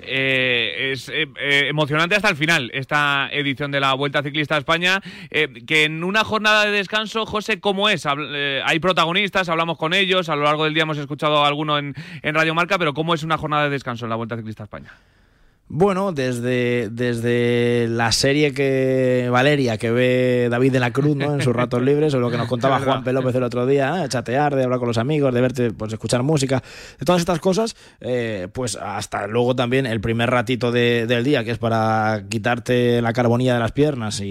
[0.00, 4.58] Eh, es eh, eh, emocionante hasta el final esta edición de la Vuelta Ciclista a
[4.58, 8.06] España, que en una jornada de descanso, José, ¿cómo es?
[8.06, 11.94] Hay protagonistas, hablamos con ellos, a lo largo del día hemos escuchado a alguno en,
[12.22, 14.64] en Radio Marca, pero ¿cómo es una jornada de descanso en la Vuelta Ciclista a
[14.64, 14.92] España?
[15.70, 21.34] Bueno, desde, desde la serie que Valeria, que ve David de la Cruz ¿no?
[21.34, 22.80] en sus ratos libres, o lo que nos contaba.
[22.80, 23.12] Juan P.
[23.12, 24.08] López el otro día, ¿eh?
[24.08, 26.62] chatear, de hablar con los amigos, de verte, pues escuchar música,
[26.98, 31.44] de todas estas cosas, eh, pues hasta luego también el primer ratito de- del día,
[31.44, 34.24] que es para quitarte la carbonilla de las piernas y,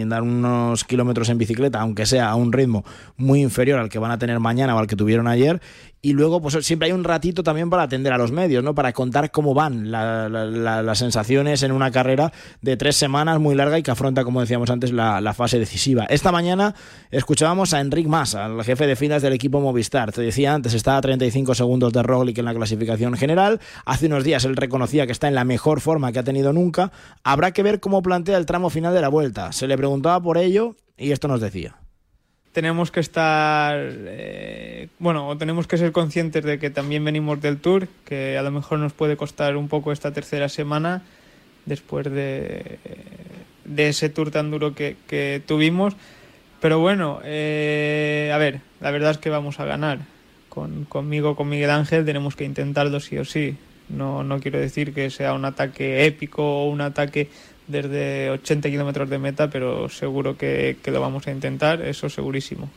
[0.00, 2.84] y dar unos kilómetros en bicicleta, aunque sea a un ritmo
[3.16, 5.60] muy inferior al que van a tener mañana o al que tuvieron ayer,
[6.02, 8.74] y luego, pues siempre hay un ratito también para atender a los medios, ¿no?
[8.76, 12.32] Para contar cómo van la- la- la- las sensaciones en una carrera
[12.62, 16.04] de tres semanas muy larga y que afronta, como decíamos antes, la, fase decisiva.
[16.04, 16.74] Esta mañana
[17.10, 20.12] escuchábamos a Enric Mas, al jefe de filas del equipo Movistar.
[20.12, 23.60] Te decía antes, está a 35 segundos de Roglic en la clasificación general.
[23.84, 26.92] Hace unos días él reconocía que está en la mejor forma que ha tenido nunca.
[27.24, 29.52] Habrá que ver cómo plantea el tramo final de la vuelta.
[29.52, 31.76] Se le preguntaba por ello y esto nos decía.
[32.56, 37.86] Tenemos que estar, eh, bueno, tenemos que ser conscientes de que también venimos del tour,
[38.06, 41.02] que a lo mejor nos puede costar un poco esta tercera semana
[41.66, 42.78] después de,
[43.66, 45.96] de ese tour tan duro que, que tuvimos.
[46.62, 49.98] Pero bueno, eh, a ver, la verdad es que vamos a ganar.
[50.48, 53.54] Con, conmigo, con Miguel Ángel, tenemos que intentarlo sí o sí.
[53.90, 57.28] No, no quiero decir que sea un ataque épico o un ataque
[57.66, 62.68] desde 80 kilómetros de meta, pero seguro que, lo vamos a intentar, eso segurísimo.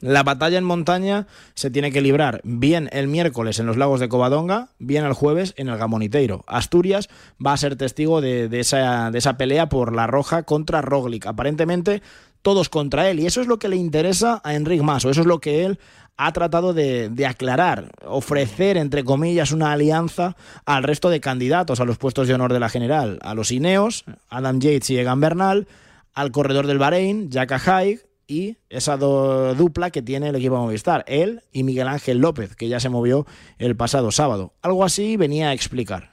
[0.00, 4.10] La batalla en montaña se tiene que librar bien el miércoles en los lagos de
[4.10, 6.44] Covadonga, bien el jueves en el Gamoniteiro.
[6.46, 7.08] Asturias
[7.44, 11.26] va a ser testigo de, esa, pelea por la roja contra Roglic.
[11.26, 12.02] Aparentemente
[12.42, 15.22] todos contra él y eso es lo que le interesa a Enric Mas, o eso
[15.22, 15.80] es lo que él
[16.16, 21.84] ha tratado de, de aclarar, ofrecer, entre comillas, una alianza al resto de candidatos a
[21.84, 25.66] los puestos de honor de la general, a los Ineos, Adam Yates y Egan Bernal,
[26.14, 31.42] al corredor del Bahrein, Jack Haig, y esa dupla que tiene el equipo Movistar, él
[31.52, 33.26] y Miguel Ángel López, que ya se movió
[33.58, 34.54] el pasado sábado.
[34.62, 36.10] Algo así venía a explicar.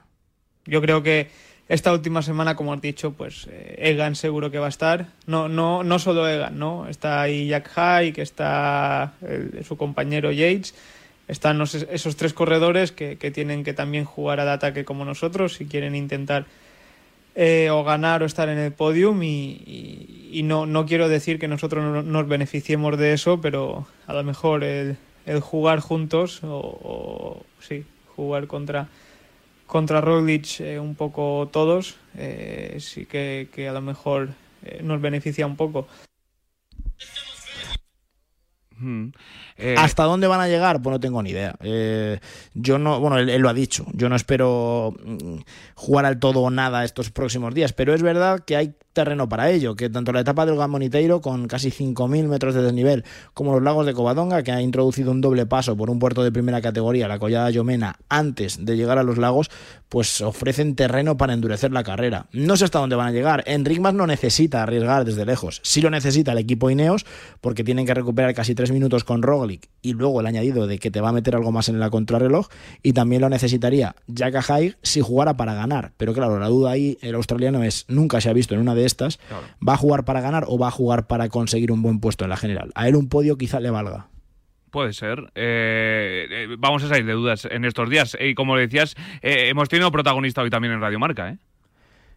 [0.66, 1.30] Yo creo que
[1.74, 5.08] esta última semana, como has dicho, pues eh, Egan seguro que va a estar.
[5.26, 6.88] No, no, no solo Egan, ¿no?
[6.88, 10.76] Está ahí Jack High, que está el- su compañero Yates.
[11.28, 15.96] Están esos tres corredores que, tienen que también jugar al ataque como nosotros si quieren
[15.96, 16.46] intentar
[17.36, 19.24] eh, o ganar o estar en el podium.
[19.24, 24.24] Y, no, no quiero decir que nosotros no- nos beneficiemos de eso, pero a lo
[24.24, 28.90] mejor el, el jugar juntos o sí, jugar contra
[29.74, 34.30] contra Roglic eh, un poco todos, eh, sí que, que a lo mejor
[34.62, 35.88] eh, nos beneficia un poco.
[39.58, 40.82] Eh, ¿Hasta dónde van a llegar?
[40.82, 41.56] Pues no tengo ni idea.
[41.62, 42.20] Eh,
[42.54, 43.86] yo no, bueno, él, lo ha dicho.
[43.94, 45.38] Yo no espero mm,
[45.76, 49.50] jugar al todo o nada estos próximos días, pero es verdad que hay terreno para
[49.50, 53.63] ello, que tanto la etapa del Gamoniteiro con casi 5.000 metros de desnivel como los
[53.63, 57.08] lagos de Covadonga, que ha introducido un doble paso por un puerto de primera categoría,
[57.08, 59.50] la Collada Llomena, antes de llegar a los lagos,
[59.89, 62.28] pues ofrecen terreno para endurecer la carrera.
[62.32, 63.44] No sé hasta dónde van a llegar.
[63.48, 65.60] Enric Mas no necesita arriesgar desde lejos.
[65.63, 67.06] Sí lo necesita el equipo Ineos,
[67.42, 70.89] porque tienen que recuperar casi tres minutos con Roglic y luego el añadido de que
[70.89, 72.48] te va a meter algo más en la contrarreloj.
[72.82, 75.91] Y también lo necesitaría Jack Haig si jugara para ganar.
[75.98, 78.86] Pero claro, la duda ahí, el australiano es, nunca se ha visto en una de
[78.86, 79.20] estas,
[79.68, 82.30] ¿va a jugar para ganar o va a jugar para conseguir un buen puesto en
[82.30, 82.72] la general?
[82.76, 84.08] A él un podio quizá le valga.
[84.72, 85.32] Puede ser.
[85.36, 88.18] Eh, eh, vamos a salir de dudas en estos días.
[88.20, 91.38] Y como decías, eh, hemos tenido protagonista hoy también en Radio Marca, ¿eh?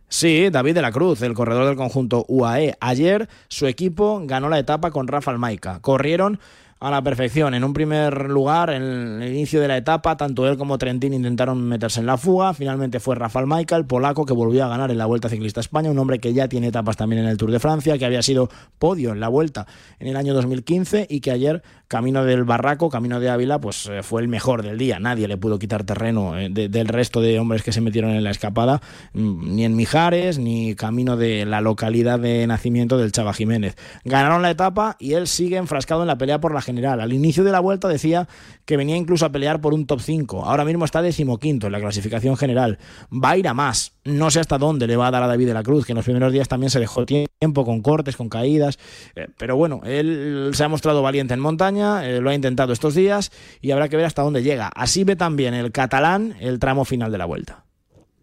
[0.09, 2.77] Sí, David de la Cruz, el corredor del conjunto UAE.
[2.81, 5.81] Ayer su equipo ganó la etapa con Rafa Almaica.
[5.81, 6.39] Corrieron
[6.79, 7.55] a la perfección.
[7.55, 11.67] En un primer lugar, en el inicio de la etapa, tanto él como Trentin intentaron
[11.67, 12.53] meterse en la fuga.
[12.53, 15.99] Finalmente fue Rafael Michael, polaco, que volvió a ganar en la Vuelta Ciclista España, un
[15.99, 19.13] hombre que ya tiene etapas también en el Tour de Francia, que había sido podio
[19.13, 19.67] en la Vuelta
[19.99, 24.03] en el año 2015 y que ayer, camino del Barraco, camino de Ávila, pues eh,
[24.03, 24.99] fue el mejor del día.
[24.99, 28.25] Nadie le pudo quitar terreno eh, de, del resto de hombres que se metieron en
[28.25, 28.81] la escapada,
[29.13, 33.77] mm, ni en Mijares, ni camino de la localidad de nacimiento del Chava Jiménez.
[34.05, 37.01] Ganaron la etapa y él sigue enfrascado en la pelea por la general.
[37.01, 38.29] Al inicio de la vuelta decía
[38.65, 40.45] que venía incluso a pelear por un top 5.
[40.45, 42.79] Ahora mismo está decimoquinto en la clasificación general.
[43.13, 43.96] Va a ir a más.
[44.07, 45.97] No sé hasta dónde le va a dar a David de la Cruz, que en
[45.97, 48.79] los primeros días también se dejó tiempo con cortes, con caídas.
[49.17, 52.95] Eh, pero bueno, él se ha mostrado valiente en montaña, eh, lo ha intentado estos
[52.95, 53.31] días
[53.61, 54.71] y habrá que ver hasta dónde llega.
[54.75, 57.65] Así ve también el catalán el tramo final de la vuelta.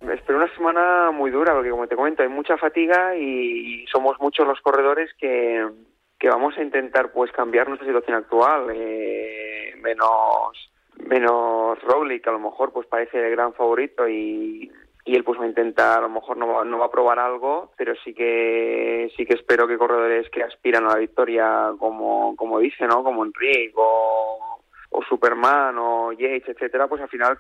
[0.02, 4.48] Espero una semana muy dura, porque como te comento, hay mucha fatiga y somos muchos
[4.48, 5.66] los corredores que,
[6.24, 10.72] que vamos a intentar pues cambiar nuestra situación actual eh, menos
[11.06, 14.72] menos Roglic que a lo mejor pues parece el gran favorito y,
[15.06, 17.20] y él pues va a intentar a lo mejor no va, no va a probar
[17.20, 22.36] algo pero sí que sí que espero que corredores que aspiran a la victoria como
[22.36, 24.60] como dice no como Enrique o,
[24.92, 27.38] o Superman o Yates etcétera pues al final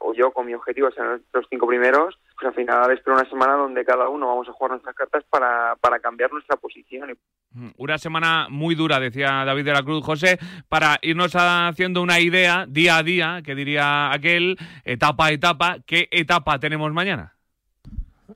[0.00, 3.54] o yo con mi objetivo ser los cinco primeros, pues al final espero una semana
[3.54, 7.16] donde cada uno vamos a jugar nuestras cartas para, para cambiar nuestra posición.
[7.52, 10.38] Mm, Una semana muy dura, decía David de la Cruz José,
[10.68, 16.08] para irnos haciendo una idea día a día, que diría aquel, etapa a etapa, ¿qué
[16.10, 17.34] etapa tenemos mañana?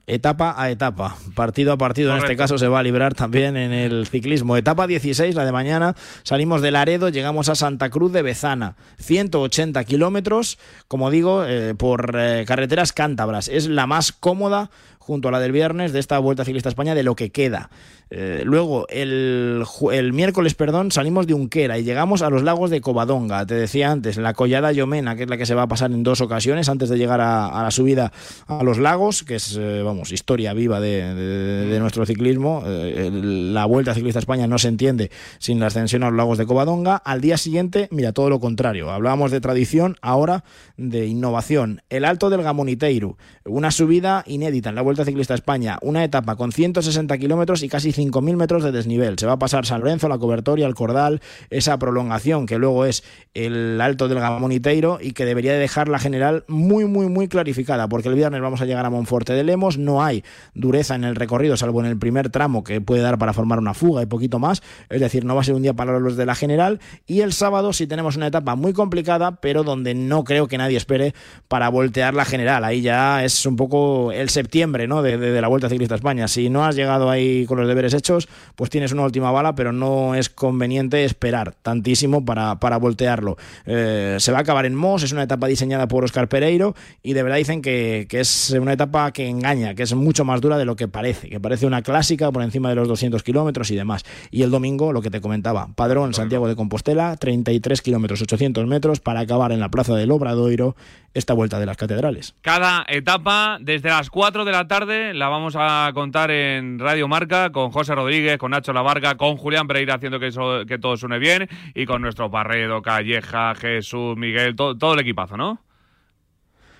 [0.07, 2.13] Etapa a etapa, partido a partido.
[2.13, 4.57] En este caso se va a librar también en el ciclismo.
[4.57, 8.77] Etapa 16, la de mañana, salimos de Laredo, llegamos a Santa Cruz de Bezana.
[8.99, 13.49] 180 kilómetros, como digo, eh, por eh, carreteras cántabras.
[13.49, 16.95] Es la más cómoda junto a la del viernes de esta Vuelta Ciclista a España
[16.95, 17.71] de lo que queda.
[18.11, 22.81] Eh, luego, el, el miércoles, perdón, salimos de Unquera y llegamos a los lagos de
[22.81, 23.45] Covadonga.
[23.47, 26.03] Te decía antes, la Collada Yomena, que es la que se va a pasar en
[26.03, 28.13] dos ocasiones antes de llegar a, la subida
[28.47, 32.63] a los lagos, que es, eh, vamos, historia viva de, de- nuestro ciclismo.
[32.67, 36.39] Eh, la Vuelta Ciclista a España no se entiende sin la ascensión a los lagos
[36.39, 36.97] de Covadonga.
[36.97, 38.91] Al día siguiente, mira, todo lo contrario.
[38.91, 40.45] Hablábamos de tradición, ahora
[40.77, 41.83] de innovación.
[41.89, 46.37] El Alto del Gamoniteiro, una subida inédita en la Vuelta Ciclista a España, una etapa
[46.37, 49.19] con 160 kilómetros y casi 5.000 metros de desnivel.
[49.19, 51.21] Se va a pasar San Lorenzo, la Cobertoria, el Cordal,
[51.51, 55.99] esa prolongación que luego es el Alto del Gamoniteiro y que debería de dejar la
[55.99, 59.79] general muy, muy, muy clarificada, porque el viernes vamos a llegar a Monforte de Lemos,
[59.79, 60.25] no hay
[60.55, 63.75] dureza en el recorrido, salvo en el primer tramo que puede dar para formar una
[63.75, 66.27] fuga y poquito más, es decir, no va a ser un día para los de
[66.27, 70.47] la general, y el sábado sí tenemos una etapa muy complicada, pero donde no creo
[70.49, 71.15] que nadie espere
[71.49, 75.03] para voltear la general, ahí ya es un poco el septiembre ¿no?
[75.03, 77.84] de- de la Vuelta Ciclista a España, si no has llegado ahí con los deberes
[77.93, 83.37] hechos, pues tienes una última bala, pero no es conveniente esperar tantísimo para, para voltearlo.
[83.67, 87.13] Eh, se va a acabar en Mos, es una etapa diseñada por Oscar Pereiro y
[87.13, 90.57] de verdad dicen que, que es una etapa que engaña, que es mucho más dura
[90.57, 93.77] de lo que parece, que parece una clásica por encima de los 200 kilómetros y
[93.77, 94.05] demás.
[94.31, 99.01] Y el domingo, lo que te comentaba, Padrón, Santiago de Compostela, 33 kilómetros, 800 metros
[99.01, 100.77] para acabar en la Plaza del Obradoiro
[101.15, 102.35] esta vuelta de las catedrales.
[102.43, 107.51] Cada etapa, desde las 4 de la tarde, la vamos a contar en Radio Marca
[107.53, 111.19] con José Rodríguez, con Nacho Lavarga, con Julián Pereira haciendo que, eso- que todo suene
[111.19, 115.61] bien y con nuestro Parredo, Calleja, Jesús, Miguel, to- todo el equipazo, ¿no?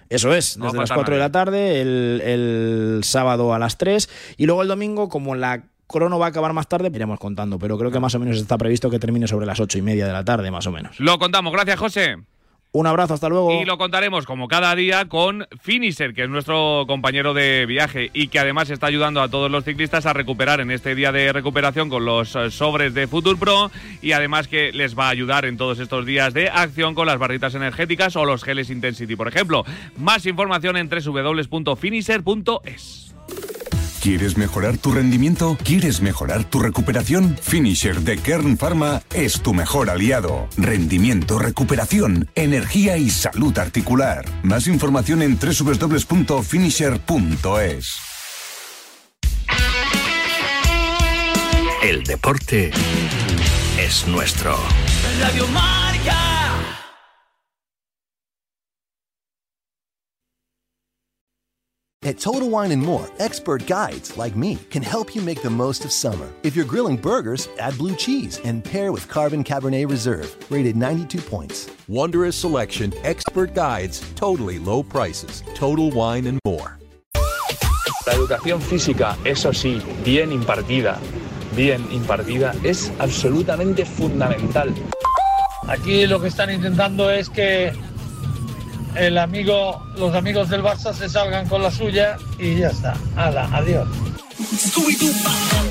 [0.09, 3.79] Eso es, No desde las faltar 4 de la tarde, el, el sábado a las
[3.79, 7.59] 3 y luego el domingo, como la crono va a acabar más tarde, iremos contando,
[7.59, 10.07] pero creo que más o menos está previsto que termine sobre las 8 y media
[10.07, 10.99] de la tarde, más o menos.
[11.01, 12.17] Lo contamos, gracias José.
[12.75, 13.53] Un abrazo, hasta luego.
[13.53, 18.27] Y lo contaremos como cada día con Finisher, que es nuestro compañero de viaje y
[18.27, 21.89] que además está ayudando a todos los ciclistas a recuperar en este día de recuperación
[21.89, 23.71] con los eh, sobres de Futur Pro
[24.03, 27.19] y además que les va a ayudar en todos estos días de acción con las
[27.19, 29.65] barritas energéticas o los geles Intensity, por ejemplo.
[29.97, 33.04] Más información en www.finisher.es.
[34.05, 35.57] ¿Quieres mejorar tu rendimiento?
[35.65, 37.39] ¿Quieres mejorar tu recuperación?
[37.41, 40.47] Finisher de Kern Pharma es tu mejor aliado.
[40.59, 44.27] Rendimiento, recuperación, energía y salud articular.
[44.43, 47.97] Más información en www.finisher.es.
[51.83, 52.73] El deporte
[53.79, 54.59] es nuestro.
[55.19, 56.34] Radio Marca.
[62.07, 65.87] At Total Wine and More, expert guides like me can help you make the most
[65.87, 66.31] of summer.
[66.43, 71.23] If you're grilling burgers, add blue cheese and pair with Carbon Cabernet Reserve, rated 92
[71.23, 71.71] points.
[71.89, 75.43] Wondrous selection, expert guides, totally low prices.
[75.55, 76.79] Total Wine and More.
[78.07, 80.99] La educación física, eso sí, bien impartida,
[81.57, 84.75] bien impartida, es absolutamente fundamental.
[85.69, 87.73] Aquí lo que están intentando es que
[88.97, 92.95] el amigo, los amigos del Barça se salgan con la suya y ya está.
[93.17, 93.89] Hala, adiós.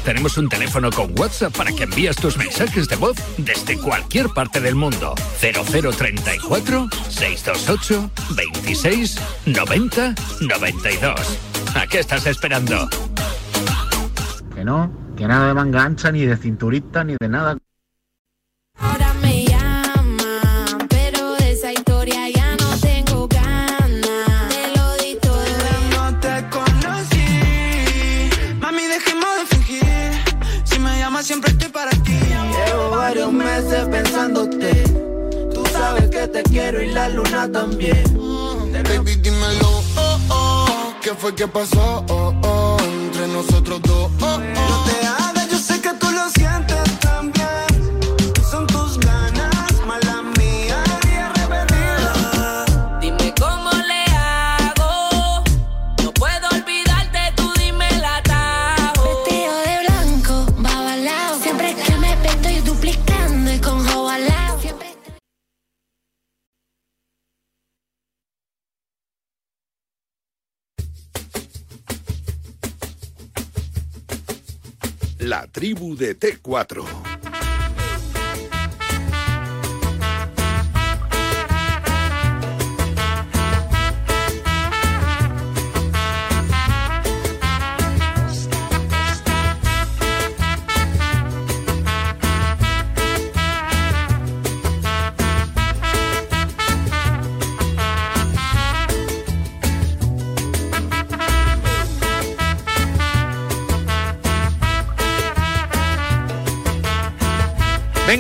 [0.04, 4.60] Tenemos un teléfono con WhatsApp para que envíes tus mensajes de voz desde cualquier parte
[4.60, 5.16] del mundo.
[5.40, 11.40] 0034 628 26 90 92.
[11.76, 12.90] ¿A qué estás esperando?
[14.56, 17.58] Que no, que nada de manga ancha, ni de cinturita, ni de nada.
[18.78, 19.13] Ahora
[36.34, 38.04] te quiero y la luna también.
[38.84, 40.94] Baby, dímelo, oh, oh.
[41.02, 42.04] ¿Qué fue que pasó?
[42.10, 44.03] Oh, oh, entre nosotros dos.
[75.34, 77.43] La tribu de T4.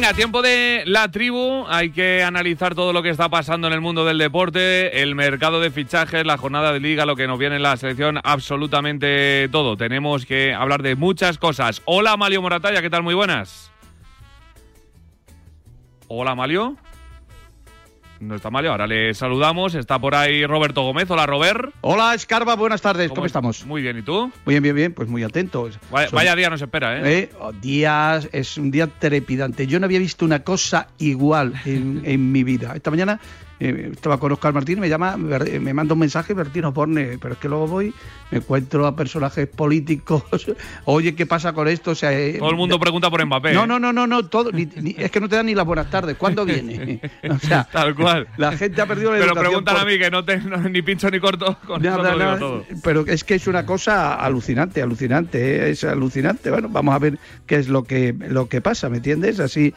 [0.03, 1.63] Venga, tiempo de la tribu.
[1.69, 5.61] Hay que analizar todo lo que está pasando en el mundo del deporte, el mercado
[5.61, 9.77] de fichajes, la jornada de liga, lo que nos viene en la selección, absolutamente todo.
[9.77, 11.81] Tenemos que hablar de muchas cosas.
[11.85, 13.01] Hola, Malio Moratalla, ¿qué tal?
[13.01, 13.71] Muy buenas.
[16.09, 16.75] Hola, Malio.
[18.23, 19.75] No está Malio, ahora le saludamos.
[19.75, 21.09] Está por ahí Roberto Gómez.
[21.11, 21.73] Hola, Robert.
[21.81, 23.11] Hola, Escarba, buenas tardes.
[23.11, 23.65] ¿Cómo, estamos?
[23.65, 24.31] Muy bien, ¿y tú?
[24.45, 25.23] Muy bien, bien, bien, pues muy.
[25.91, 27.19] Vaya, Son- vaya día nos espera, ¿eh?
[27.19, 27.31] ¿eh?
[27.39, 29.67] Oh, días, es un día trepidante.
[29.67, 32.73] Yo no había visto una cosa igual en, en mi vida.
[32.75, 33.19] Esta mañana
[33.65, 37.39] eh, estaba con Oscar Martín, me llama, me manda un mensaje, Bertino Porne, pero es
[37.39, 37.93] que luego voy,
[38.31, 40.23] me encuentro a personajes políticos.
[40.85, 41.91] Oye, ¿qué pasa con esto?
[41.91, 43.53] O sea, eh, Todo el mundo pregunta por Mbappé.
[43.53, 45.65] No, no, no, no, no, todo, ni- ni- es que no te dan ni las
[45.65, 46.17] buenas tardes.
[46.17, 46.99] ¿Cuándo viene?
[47.29, 48.27] O sea, Tal cual.
[48.37, 50.81] la gente ha perdido la Pero preguntan por- a mí que no, te, no- ni
[50.81, 51.57] pincho ni corto.
[51.67, 52.65] Con eso Nada, digo nada, todo.
[52.83, 55.69] Pero es que es una cosa alucinante, alucinante, ¿eh?
[55.71, 56.49] es alucinante.
[56.51, 59.39] Bueno, vamos a ver qué es lo que lo que pasa, ¿me entiendes?
[59.39, 59.73] Así,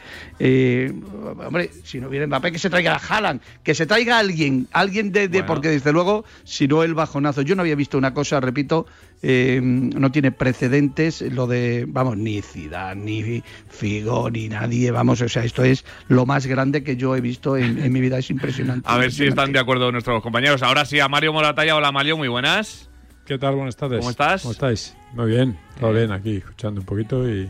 [1.45, 5.11] hombre, si no viene Mbappé, que se traiga a Haaland, que se traiga alguien, alguien
[5.11, 7.41] de, de- porque desde luego, si no el bajonazo.
[7.43, 8.85] Yo no había visto una cosa, repito,
[9.21, 15.29] eh, no tiene precedentes lo de, vamos, ni Zidane, ni Figo, ni nadie, vamos, o
[15.29, 18.29] sea, esto es lo más grande que yo he visto en, en mi vida, es
[18.29, 18.87] impresionante.
[18.89, 20.61] A ver si están de acuerdo nuestros compañeros.
[20.63, 21.75] Ahora sí, a Mario Moratalla.
[21.75, 22.89] Hola, Mario, muy buenas.
[23.25, 23.55] ¿Qué tal?
[23.55, 23.99] Buenas tardes.
[23.99, 24.41] ¿Cómo estás?
[24.41, 24.95] ¿Cómo estáis?
[25.13, 27.49] Muy bien, todo bien aquí, escuchando un poquito y,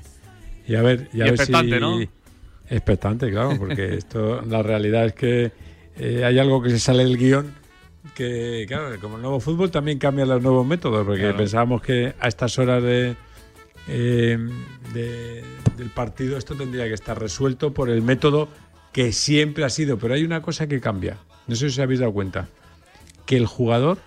[0.68, 1.82] y a ver, y a Y ver expectante, si...
[1.82, 2.00] ¿no?
[2.70, 5.52] Expectante, claro, porque esto, la realidad es que
[6.00, 7.54] eh, hay algo que se sale del guion
[8.16, 11.38] que, claro, como el nuevo fútbol también cambia los nuevos métodos, porque Claro.
[11.38, 13.16] pensábamos que a estas horas de,
[13.88, 14.38] eh,
[14.94, 15.44] de-
[15.76, 18.48] del partido esto tendría que estar resuelto por el método
[18.94, 21.18] que siempre ha sido, pero hay una cosa que cambia,
[21.48, 22.48] no sé si os habéis dado cuenta,
[23.26, 23.98] que el jugador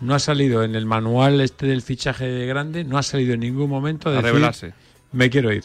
[0.00, 3.68] no ha salido en el manual este del fichaje grande, no ha salido en ningún
[3.70, 4.72] momento decir, revelarse.
[5.12, 5.64] me quiero ir.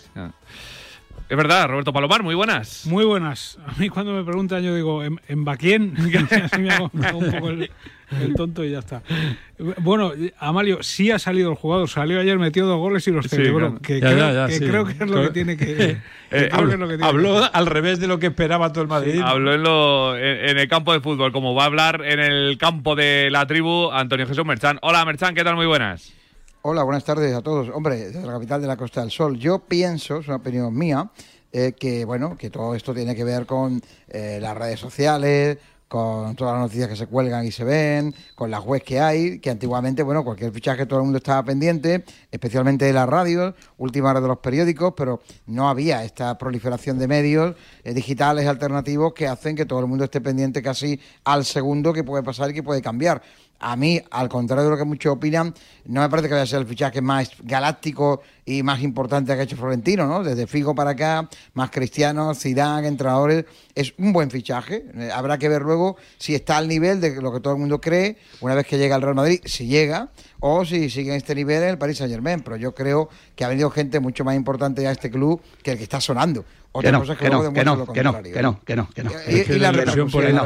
[1.31, 2.85] Es verdad, Roberto Palomar, muy buenas.
[2.87, 3.57] Muy buenas.
[3.65, 5.93] A mí cuando me preguntan yo digo, ¿en, en Baquien?
[6.43, 7.71] Así me hago, me hago un poco el,
[8.21, 9.01] el tonto y ya está.
[9.77, 11.87] Bueno, Amalio, sí ha salido el jugador.
[11.87, 13.79] Salió ayer, metió dos goles y los Sí, celebró.
[13.79, 13.81] claro.
[13.81, 14.65] Que, Ya, creo, ya, ya, que sí.
[14.67, 15.97] creo que es lo que tiene que...
[16.33, 18.87] Eh, habló lo que tiene habló que- al revés de lo que esperaba todo el
[18.89, 19.19] Madrid.
[19.21, 22.57] Habló en, lo- en- en el campo de fútbol, como va a hablar en el
[22.57, 24.79] campo de la tribu Antonio Jesús Merchan.
[24.81, 25.55] Hola, Merchan, ¿qué tal?
[25.55, 26.13] Muy buenas.
[26.63, 27.69] Hola, buenas tardes a todos.
[27.69, 29.35] Hombre, desde la capital de la Costa del Sol.
[29.39, 31.09] Yo pienso, es una opinión mía,
[31.51, 35.57] eh, que bueno, que todo esto tiene que ver con eh, las redes sociales,
[35.87, 39.39] con todas las noticias que se cuelgan y se ven, con las webs que hay,
[39.39, 44.11] que antiguamente, bueno, cualquier fichaje todo el mundo estaba pendiente, especialmente de las radios, última
[44.11, 49.27] hora de los periódicos, pero no había esta proliferación de medios eh, digitales alternativos que
[49.27, 52.61] hacen que todo el mundo esté pendiente casi al segundo que puede pasar y que
[52.61, 53.23] puede cambiar
[53.61, 55.53] a mí, al contrario de lo que muchos opinan,
[55.85, 59.39] no me parece que vaya a ser el fichaje más galáctico y más importante que
[59.39, 60.23] ha hecho Florentino, ¿no?
[60.23, 63.45] Desde Figo para acá, más Cristiano, Zidane, entrenadores,
[63.75, 64.85] es un buen fichaje.
[64.95, 67.79] Eh, habrá que ver luego si está al nivel de lo que todo el mundo
[67.79, 70.09] cree una vez que llega al Real Madrid, si llega,
[70.39, 73.47] o si sigue en este nivel en el Paris Saint-Germain, pero yo creo que ha
[73.47, 76.43] venido gente mucho más importante a este club que el que está sonando.
[76.73, 78.23] Otra cosa es que, luego demuestra lo contrario.
[78.33, 79.11] Que no, que no, que no.
[79.27, 80.39] Y, la repercusión por él,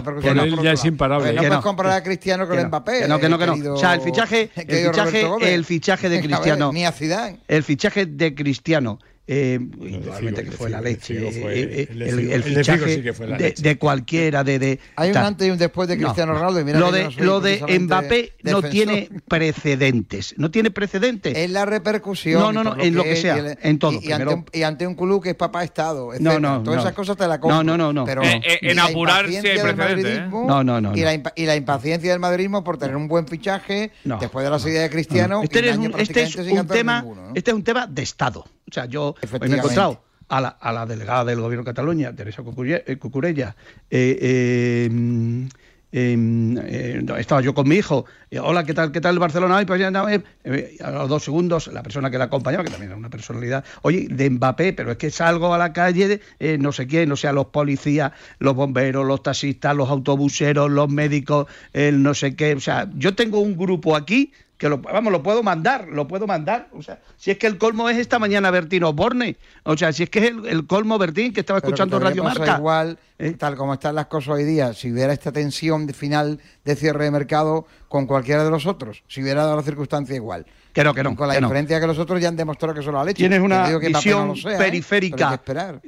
[0.63, 1.33] ya es imparable.
[1.33, 3.01] no puedes comparar a Cristiano con Mbappé.
[3.01, 3.73] Que no, que no, que no.
[3.73, 6.71] O sea, el fichaje, el fichaje de Cristiano.
[6.73, 7.39] Ni a Zidane.
[7.47, 11.17] El fichaje de Cristiano eh, indudablemente eh, eh, que fue la leche.
[11.17, 14.43] El fichaje de cualquiera.
[14.43, 16.59] de, de Hay un antes y un después de Cristiano no, Ronaldo.
[16.61, 18.63] Y mira lo de, no lo de Mbappé defensor.
[18.63, 20.35] no tiene precedentes.
[20.37, 21.35] No tiene precedentes.
[21.35, 22.39] En la repercusión.
[22.39, 23.37] No, no, no, en lo que, es, sea.
[23.37, 23.93] El, en todo.
[23.93, 26.13] Y, primero, ante un, y, ante un, culú que es papá Estado.
[26.13, 26.39] Etcétera.
[26.39, 26.63] No, no.
[26.63, 27.63] Todas esas cosas te la compro.
[27.63, 28.05] No, no, no.
[28.05, 30.17] Pero eh, en apurarse precedentes.
[30.19, 30.27] ¿eh?
[30.29, 30.95] No, no, no.
[30.95, 34.89] Y la, impaciencia del madridismo por tener un buen fichaje después de la salida de
[34.91, 35.41] Cristiano.
[35.41, 38.45] Este, este, este es un tema de Estado.
[38.69, 42.15] O sea, yo me he encontrado a la, a la, delegada del gobierno de Cataluña,
[42.15, 43.55] Teresa Cucurella,
[43.89, 45.47] eh, eh, em,
[45.91, 48.91] em, eh estaba yo con mi hijo, eh, hola, ¿qué tal?
[48.91, 49.63] ¿Qué tal Barcelona?
[49.67, 50.77] Pues eh".
[50.83, 54.07] a los dos segundos, la persona que la acompañaba, que también era una personalidad, oye,
[54.09, 56.19] de Mbappé, pero es que salgo a la calle,
[56.57, 61.45] no sé quién, o sea, los policías, los bomberos, los taxistas, los autobuseros, los médicos,
[61.71, 65.21] el no sé qué, o sea, yo tengo un grupo aquí que lo, vamos, lo
[65.21, 66.69] puedo mandar, lo puedo mandar.
[66.71, 70.03] O sea, si es que el colmo es esta mañana Bertín Osborne, o sea, si
[70.03, 72.57] es que es el, el colmo Bertín que estaba escuchando Radio Marca.
[72.57, 73.31] Igual, eh.
[73.31, 77.11] tal como están las cosas hoy día, si hubiera esta tensión final de cierre de
[77.11, 77.65] mercado,
[77.95, 80.45] con cualquiera de los otros, si hubiera dado la circunstancia igual.
[80.73, 81.15] Que que no.
[81.15, 83.19] Con la diferencia que los otros ya han demostrado que solo la leche.
[83.19, 84.57] Tienes una visión ¿eh?
[84.57, 85.41] periférica.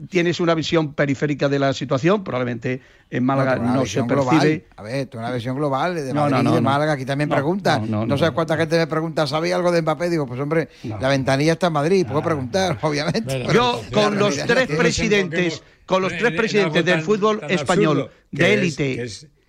[0.09, 2.79] Tienes una visión periférica de la situación, probablemente
[3.09, 4.63] en Málaga no, se global.
[4.77, 7.81] A ver, tú una visión global de Madrid y de Málaga, aquí también preguntas.
[7.81, 10.09] No, sé cuánta gente me pregunta, ¿sabía algo de Mbappé?
[10.09, 12.23] Digo, pues hombre, la ventanilla está en Madrid, puedo ah.
[12.23, 13.47] preguntar, obviamente.
[13.53, 19.05] Yo, con los tres presidentes, con los tres presidentes del fútbol español, de élite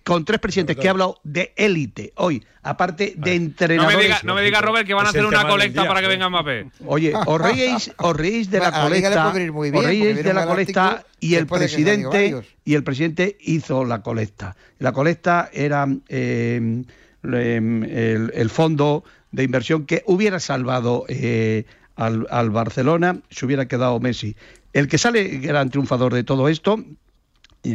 [0.09, 3.93] con tres presidentes que he hablado de élite hoy, aparte de entrenadores.
[3.93, 6.07] No me diga, no me diga Robert, que van a hacer una colecta para que
[6.07, 6.71] venga Mbappé.
[6.87, 12.41] Oye, os reíis, os de la colecta, os reíis de la colecta y el presidente
[12.65, 14.55] y el presidente hizo la colecta.
[14.79, 22.49] La colecta era eh, em, el, fondo de inversión que hubiera salvado eh, al, al
[22.49, 24.35] Barcelona si hubiera quedado Messi.
[24.73, 26.83] El que sale gran triunfador de todo esto,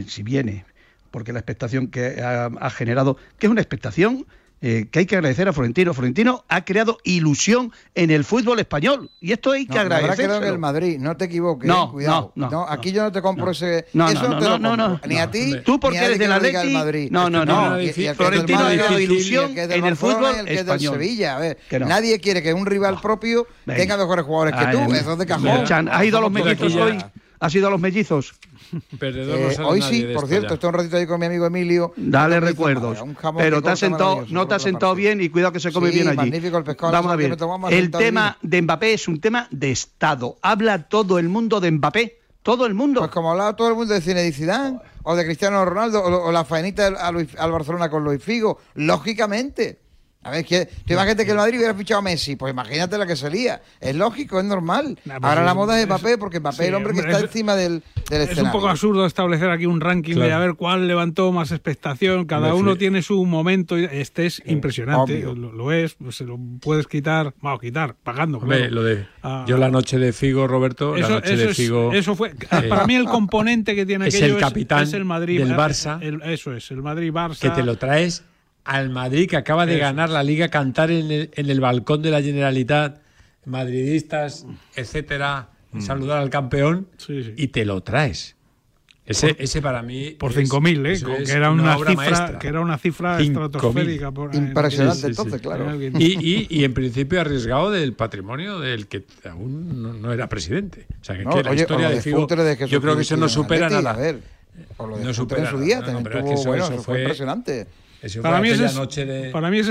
[0.09, 0.65] si viene
[1.15, 4.27] porque la expectación que ha, generado, que es una expectación
[4.61, 5.95] eh, que hay que agradecer a Florentino.
[5.95, 10.29] Florentino ha creado ilusión en el fútbol español y esto hay que no, agradecer.
[10.29, 12.33] No en el Madrid, no te equivoques, no, cuidado.
[12.35, 13.87] No, no, aquí yo no te compro ese.
[13.93, 15.01] No, eso no, te compro.
[15.07, 15.55] ni a ti.
[15.65, 17.09] Tú porque ni eres del Madrid.
[17.13, 17.77] No, no, no.
[18.17, 20.99] Florentino ha creado ilusión en el fútbol que español.
[20.99, 24.73] Del Sevilla, a ver, nadie quiere que un rival propio tenga mejores jugadores que ah,
[24.73, 24.93] tú.
[24.93, 25.89] Eso de cajón.
[25.93, 26.99] Has ido a los mellizos hoy.
[27.39, 28.35] ¿Has ido a los mellizos?
[29.01, 31.93] Eh, hoy sí, por cierto, estoy un ratito ahí con mi amigo Emilio.
[31.97, 32.99] Dale recuerdos.
[33.37, 36.09] Pero te has sentado, no te has sentado bien y cuidado que se come bien
[36.09, 36.31] allí.
[36.35, 36.53] El.
[36.81, 37.37] Vamos a ver.
[37.71, 40.39] El tema de Mbappé es un tema de Estado.
[40.43, 42.21] Habla todo el mundo de Mbappé.
[42.43, 43.01] Todo el mundo.
[43.01, 46.45] Pues como hablaba todo el mundo de Zinedine Zidane, o de Cristiano Ronaldo, o, la
[46.45, 49.84] faenita al Barcelona con Luis Figo, lógicamente.
[50.25, 50.47] A ver,
[50.87, 51.41] imagínate que el eh.
[51.41, 53.61] Madrid hubiera fichado a Messi, pues imagínate la que salía.
[53.79, 54.99] Es lógico, es normal.
[55.05, 57.55] Pues Ahora la moda es Mbappé, porque Mbappé sí, es el hombre que está encima
[57.55, 61.31] del, del es un poco absurdo establecer aquí un ranking de a ver cuál levantó
[61.31, 62.25] más expectación.
[62.25, 63.77] Cada uno tiene su momento.
[63.77, 65.95] Este es impresionante, lo, es.
[65.95, 68.41] Pues, se lo puedes quitar, vamos, quitar, pagando.
[68.41, 68.83] Claro.
[69.23, 69.45] Ah.
[69.47, 71.93] yo la noche de Figo, Roberto, la noche de Figo.
[71.93, 75.41] eso fue, ah, para mí el componente que tiene es el capitán es, el Madrid,
[75.41, 76.01] del Barça.
[76.25, 77.41] Eso es, el Madrid-Barça.
[77.41, 78.25] Que te lo traes
[78.65, 82.11] al Madrid que acaba de ganar la liga, cantar en el, en el, balcón de
[82.11, 83.01] la Generalitat,
[83.45, 84.55] madridistas, mm.
[84.77, 85.81] etcétera, mm.
[85.81, 86.89] saludar al campeón
[87.37, 88.37] y te lo traes.
[89.07, 90.13] Ese, ese para mí.
[90.13, 91.25] Por 5.000, ¿eh?
[91.27, 94.11] Que, era una, una cifra, que era una cifra estratosférica.
[94.33, 95.79] Impresionante, entonces, claro.
[95.79, 100.87] Y, y, y, en principio arriesgado del patrimonio del que aún no, era presidente.
[101.03, 102.27] O sea, que, la oye, historia de Figo.
[102.67, 104.17] Yo creo que eso no supera nada.
[104.79, 107.67] No supera, en su día, no, que eso, bueno, eso fue impresionante.
[108.23, 108.67] Para, mí ese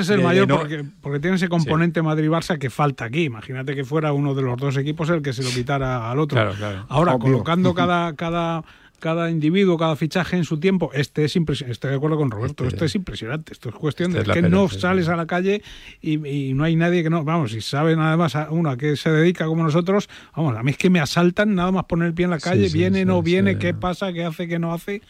[0.02, 2.06] es, el mayor, porque, porque, tiene ese componente sí.
[2.06, 3.26] Madrid-Barça que falta aquí.
[3.26, 6.52] Imagínate que fuera uno de los dos equipos el que se lo quitara al otro.
[6.90, 8.64] Ahora, colocando cada, cada,
[9.00, 11.74] cada individuo, cada fichaje en su tiempo, este es impresionante.
[11.74, 13.54] Estoy de acuerdo con Roberto, este, esto es impresionante.
[13.54, 15.62] Esto es cuestión de que no sales a la calle
[16.02, 17.24] y, y, no hay nadie que no.
[17.24, 20.72] Vamos, si saben además a uno a qué se dedica como nosotros, vamos, a mí
[20.72, 23.22] es que me asaltan nada más poner el pie en la calle, sí, viene, no
[23.22, 25.02] viene, qué pasa, qué hace, qué no hace.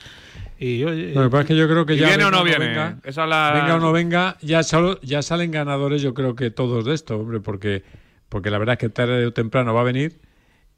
[0.65, 2.07] Y oye, Lo que pasa es que yo creo que ¿Y ya.
[2.07, 2.67] viene o venga no viene?
[2.67, 6.51] Venga, Esa la- venga o no venga, ya, solo, ya salen ganadores, yo creo que
[6.51, 7.83] todos de esto, hombre, porque,
[8.29, 10.21] porque la verdad es que tarde o temprano va a venir.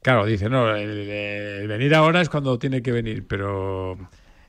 [0.02, 3.96] Claro, dice, no, el, el venir ahora es cuando tiene que venir, pero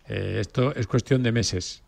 [0.08, 1.84] eh, esto es cuestión de meses.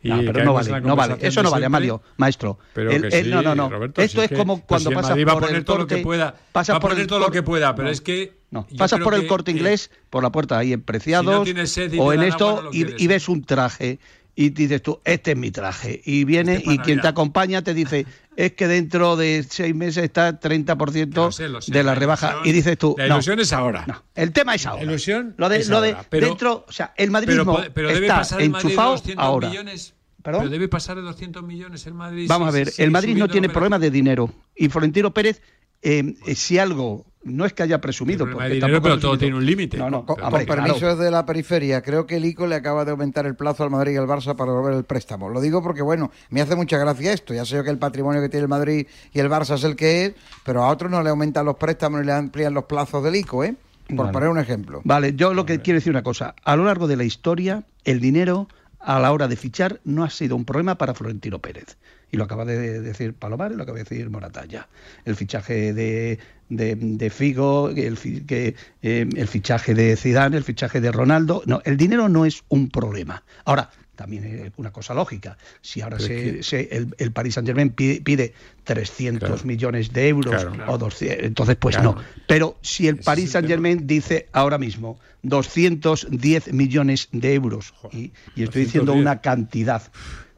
[0.00, 1.16] Y No, pero no vale, no vale.
[1.20, 1.68] Eso no vale.
[1.68, 2.58] Mario, maestro.
[2.72, 3.68] Pero El- que el- sí, no, no, no.
[3.68, 5.42] Roberto, Esto si es que- como pues cuando si en pasas Madrid va a por
[5.42, 7.42] poner el todo lo que pueda, pasas va a por poner el todo lo que
[7.42, 7.92] pueda, pero No.
[7.92, 10.72] es que No, yo pasas por el que, corte eh, inglés, por la puerta ahí
[10.72, 13.98] en Preciados, Si no sed o en esto, agua, no y, y ves un traje
[14.36, 16.00] y dices tú, este es mi traje.
[16.04, 19.44] Y viene Este es para y quien te acompaña te dice, es que dentro de
[19.48, 22.28] seis meses está 30% Lo sé, lo sé, de la la rebaja.
[22.32, 23.84] ilusión- y dices tú, la no, ilusión es ahora.
[23.86, 24.84] no, el tema es ahora.
[24.84, 27.54] La ilusión Lo de, es lo de ahora, pero- dentro, o sea, el Pero, madridismo
[27.56, 29.48] puede- pero debe está pasar Madrid enchufado 200 ahora.
[29.48, 29.94] millones.
[30.22, 30.40] ¿Perdón?
[30.42, 32.26] Pero debe pasar de 200 millones el Madrid.
[32.28, 34.32] Vamos a ver, el Madrid no tiene la problema de dinero.
[34.54, 35.42] Y Florentino Pérez,
[35.82, 38.24] eh, eh, si algo, no es que haya presumido.
[38.26, 39.18] porque de dinero, tampoco pero todo presumido.
[39.18, 39.76] tiene un límite.
[39.78, 40.46] No, no, Con, con claro.
[40.46, 43.70] permisos de la periferia, creo que el ICO le acaba de aumentar el plazo al
[43.70, 45.28] Madrid y al Barça para devolver el préstamo.
[45.28, 47.32] Lo digo porque, bueno, me hace mucha gracia esto.
[47.34, 49.76] Ya sé yo que el patrimonio que tiene el Madrid y el Barça es el
[49.76, 50.12] que es,
[50.44, 53.44] pero a otros no le aumentan los préstamos ni le amplían los plazos del ICO,
[53.44, 53.54] ¿eh?
[53.88, 54.12] Por Vale.
[54.12, 54.80] poner un ejemplo.
[54.84, 56.34] Vale, yo lo que quiero decir una cosa.
[56.44, 58.48] A lo largo de la historia, el dinero
[58.82, 61.76] a la hora de fichar no ha sido un problema para Florentino Pérez.
[62.10, 64.68] Y lo acaba de decir Palomar y lo acaba de decir Moratalla.
[65.04, 66.18] El fichaje de,
[66.50, 71.42] de, Figo, el, que, eh, el fichaje de Zidane, el fichaje de Ronaldo.
[71.46, 73.22] No, el dinero no es un problema.
[73.44, 75.36] Ahora, también es una cosa lógica.
[75.60, 76.40] Si ahora se,
[76.70, 78.32] el, el Paris Saint Germain pide, pide
[78.64, 79.44] 300 Claro.
[79.44, 80.72] millones de euros Claro.
[80.72, 81.96] o 200, entonces pues Claro.
[81.96, 82.02] no.
[82.26, 88.42] Pero si el Paris Saint Germain dice ahora mismo 210 millones de euros, y, y
[88.44, 89.00] estoy diciendo 210.
[89.02, 89.82] una cantidad,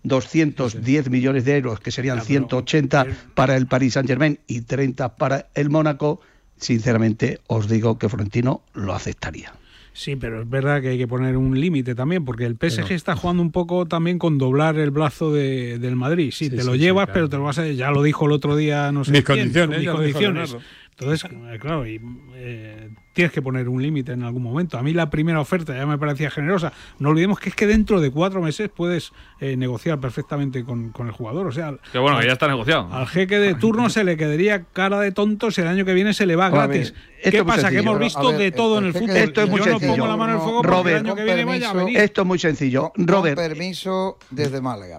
[0.03, 5.49] 210 millones de euros, que serían 180 para el Paris Saint Germain y 30 para
[5.55, 6.21] el Mónaco,
[6.59, 9.55] sinceramente os digo que Florentino lo aceptaría.
[9.97, 12.95] Sí, pero es verdad que hay que poner un límite también, porque el PSG Pero-
[12.97, 16.33] está jugando un poco también con doblar el brazo de- del Madrid.
[16.33, 17.15] Sí, Sí, te lo sí, llevas, claro.
[17.15, 17.69] pero te lo vas a.
[17.69, 19.13] Ya lo dijo el otro día, no sé.
[19.13, 20.57] Mis quién, condiciones, mis condiciones.
[20.97, 22.01] Entonces, eh, claro, y,
[22.37, 24.79] eh, tienes que poner un límite en algún momento.
[24.79, 26.73] A mí la primera oferta ya me parecía generosa.
[27.01, 31.09] No olvidemos que es que dentro de cuatro meses puedes eh, negociar perfectamente con, con
[31.09, 31.49] el jugador.
[31.49, 32.93] O sea, Que bueno, al- que ya está negociado.
[32.93, 36.15] al jeque de turno se le quedaría cara de tonto si el año que viene
[36.15, 36.95] se le va gratis.
[37.23, 37.71] ¿Qué pasa?
[37.71, 39.17] Que hemos visto ver, de todo el en el fútbol.
[39.17, 39.93] Esto es muy Yo no sencillo.
[39.95, 41.99] pongo la mano en el fuego porque Robert, el año que viene vaya a venir.
[41.99, 42.93] Esto es muy sencillo.
[42.97, 44.99] Robert, Con permiso desde Málaga.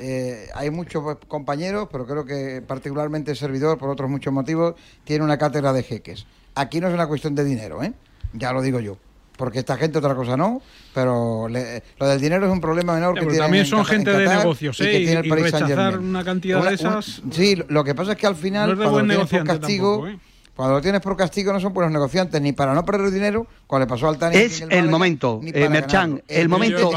[0.00, 4.74] Eh, hay muchos compañeros, pero creo que particularmente el servidor, por otros muchos motivos,
[5.04, 6.26] tiene una cátedra de jeques.
[6.54, 7.92] Aquí no es una cuestión de dinero, ¿eh?
[8.32, 8.96] Ya lo digo yo.
[9.36, 10.60] Porque esta gente otra cosa no,
[10.94, 13.84] pero le- lo del dinero es un problema menor que pero tienen también son en
[13.86, 14.90] gente de Qatar negocios, y ¿eh?
[14.90, 18.12] que Y- tiene el y Paris rechazar una cantidad de esas- sí, lo que pasa
[18.12, 18.86] es que al final, No es de
[19.16, 20.18] buen castigo, tampoco, ¿eh?
[20.60, 23.86] Cuando lo tienes por castigo no son buenos negociantes, ni para no perder dinero, cuando
[23.86, 26.90] le pasó al Tani es el momento, eh, Merchan, el momento,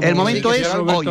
[0.00, 1.06] el momento es hoy.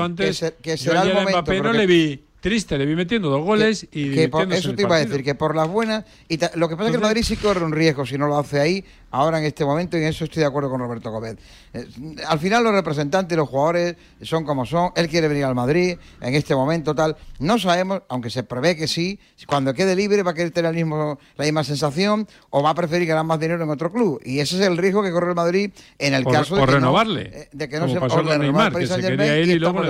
[0.60, 1.54] Que, será el momento.
[1.62, 4.96] No le vi triste, le vi metiendo dos goles y que por- eso te iba
[4.96, 6.06] a decir, que por las buenas.
[6.28, 8.28] y ta- Lo que pasa es que el Madrid sí corre un riesgo si no
[8.28, 11.12] lo hace ahí, ahora en este momento, y en eso estoy de acuerdo con Roberto
[11.12, 11.38] Gómez.
[11.74, 11.86] Eh,
[12.28, 14.92] al final, los representantes, los jugadores son como son.
[14.96, 17.16] Él quiere venir al Madrid en este momento, tal.
[17.40, 20.76] No sabemos, aunque se prevé que sí, cuando quede libre va a querer tener el
[20.76, 24.22] mismo, la misma sensación o va a preferir ganar más dinero en otro club.
[24.24, 26.70] Y ese es el riesgo que corre el Madrid en el Por- caso de por
[26.70, 29.38] que no- renovarle, eh, de que no se pasó o de Neymar, que se quería
[29.40, 29.90] ir y y luego le.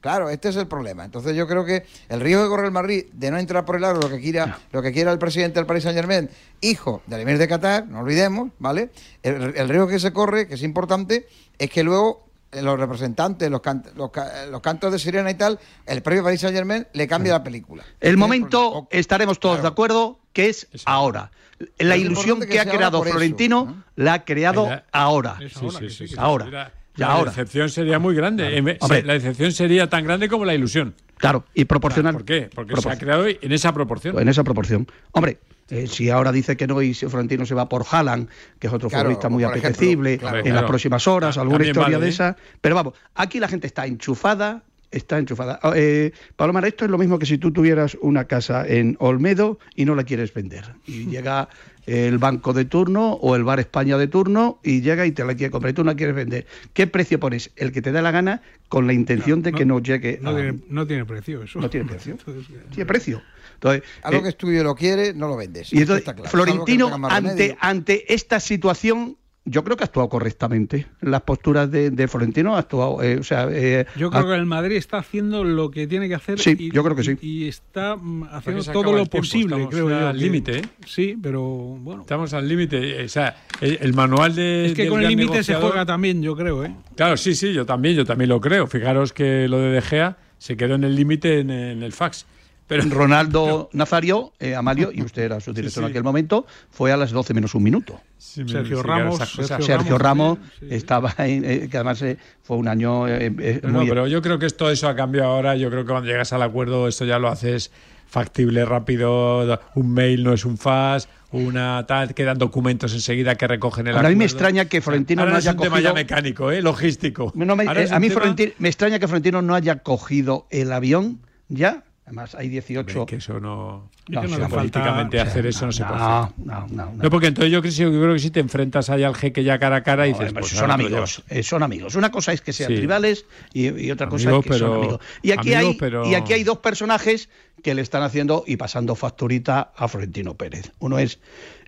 [0.00, 1.04] Claro, este es el problema.
[1.04, 3.84] Entonces yo creo que el riesgo que corre el Madrid de no entrar por el
[3.84, 6.30] aro lo que quiera, lo que quiera el presidente del Paris Saint Germain,
[6.62, 8.90] hijo del emir de Qatar, no olvidemos, ¿vale?
[9.22, 11.28] El, el riesgo que se corre, que es importante,
[11.58, 15.34] es que luego eh, los representantes, los, can- los, ca- los cantos de sirena y
[15.34, 17.84] tal, el propio Paris Saint Germain le cambia la película.
[18.00, 21.30] El momento, estaremos todos de acuerdo, que es ahora.
[21.78, 25.36] La ilusión que, que ha creado eso, Florentino la ha creado la- ahora.
[25.40, 25.48] Sí,
[25.78, 26.14] sí, sí, sí.
[26.16, 26.72] Ahora.
[27.00, 27.30] La- Ya la ahora.
[27.30, 28.58] decepción sería muy grande.
[28.80, 29.02] Hombre.
[29.04, 30.94] La decepción sería tan grande como la ilusión.
[31.16, 32.12] Claro, y proporcional.
[32.14, 32.48] ¿Por qué?
[32.54, 34.18] Porque se ha creado en esa proporción.
[34.18, 34.86] En esa proporción.
[35.12, 35.38] Hombre,
[35.68, 38.28] eh, si ahora dice que no y si Florentino se va por Haaland,
[38.58, 40.38] que es otro Claro, futbolista muy ejemplo, apetecible claro.
[40.38, 40.60] en Claro.
[40.62, 42.14] las próximas horas, alguna también historia vale, de ¿eh?
[42.14, 42.36] esa.
[42.60, 45.60] Pero vamos, aquí la gente está enchufada, está enchufada.
[45.62, 49.58] Ah, Eh, Palomar, esto es lo mismo que si tú tuvieras una casa en Olmedo
[49.76, 50.64] y no la quieres vender.
[50.86, 51.48] Y llega
[51.90, 55.34] el banco de turno o el bar España de turno y llega y te la
[55.34, 56.46] quiere comprar y tú no la quieres vender.
[56.72, 57.50] ¿Qué precio pones?
[57.56, 60.34] El que te da la gana con la intención de que no llegue No a...
[60.36, 61.60] tiene, no tiene precio eso.
[61.60, 62.12] No tiene precio.
[62.18, 63.22] Entonces, Tiene precio.
[63.54, 65.72] Entonces, Algo eh, que es tuyo lo quiere, no lo vendes.
[65.72, 66.30] y Esto entonces, está claro.
[66.30, 69.16] Florentino, ante, ante esta situación,
[69.50, 70.86] yo creo que ha actuado correctamente.
[71.00, 74.34] Las posturas de, de Florentino ha actuado, eh, o sea, eh, Yo ha- creo que
[74.34, 76.38] el Madrid está haciendo lo que tiene que hacer.
[76.38, 77.16] Sí, y, yo creo que sí.
[77.20, 80.08] Y, y está mm, haciendo todo lo tiempo, posible, estamos creo yo.
[80.08, 80.62] al límite, ¿eh?
[80.86, 82.02] Sí, pero bueno.
[82.02, 83.04] Estamos al límite.
[83.04, 84.66] O sea, el, el manual de.
[84.66, 86.74] Es que del con el límite se juega también, yo creo, ¿eh?
[86.96, 88.66] Claro, sí, sí, yo también, yo también lo creo.
[88.66, 92.24] Fijaros que lo de De Gea se quedó en el límite en, en el fax.
[92.70, 95.84] Pero Ronaldo Nazario, eh, Amalio, y usted era su director sí.
[95.86, 98.00] en aquel momento, fue a las 12 menos un minuto.
[98.16, 99.46] Sí, me- Sergio Ramos, esas cosas.
[99.48, 103.60] Sergio Sergio Ramos Ramos, estaba en, eh, que además eh, fue un año eh, eh,
[103.64, 105.56] No, no, muy pero yo creo que todo eso ha cambiado ahora.
[105.56, 107.70] Yo creo que cuando llegas al acuerdo, esto ya lo haces
[108.06, 109.58] factible, rápido.
[109.74, 114.08] Un mail no es un fax, una tal, quedan documentos enseguida que recogen el Ahora
[114.08, 114.34] a mí me acuerdo.
[114.36, 116.62] extraña que Florentino Ahora no es haya un tema ya cogido- mecánico, ¿eh?
[116.62, 117.32] logístico.
[117.34, 120.72] No, me- eh, a mí tema- Florentino- me extraña que Florentino no haya cogido el
[120.72, 121.84] avión ya.
[122.10, 123.06] Además, hay 18.
[123.06, 123.88] que eso no.
[124.08, 126.34] No, no, sí, no, falta- políticamente hacer eso no se puede No, hacer.
[126.44, 126.92] no, no, no.
[127.04, 129.44] No, porque entonces yo creo, que- yo creo que si te enfrentas ahí al jeque
[129.44, 131.94] ya cara a cara y No, dices, pues son amigos, eh, son amigos.
[131.94, 132.80] Una cosa es que sean Sí.
[132.80, 135.00] rivales y, y otra cosa Amigos, es que son pero- amigos.
[135.22, 137.28] Y aquí, amigos, hay, pero- y aquí hay dos personajes
[137.62, 140.72] que le están haciendo y pasando facturita a Florentino Pérez.
[140.80, 141.20] Uno es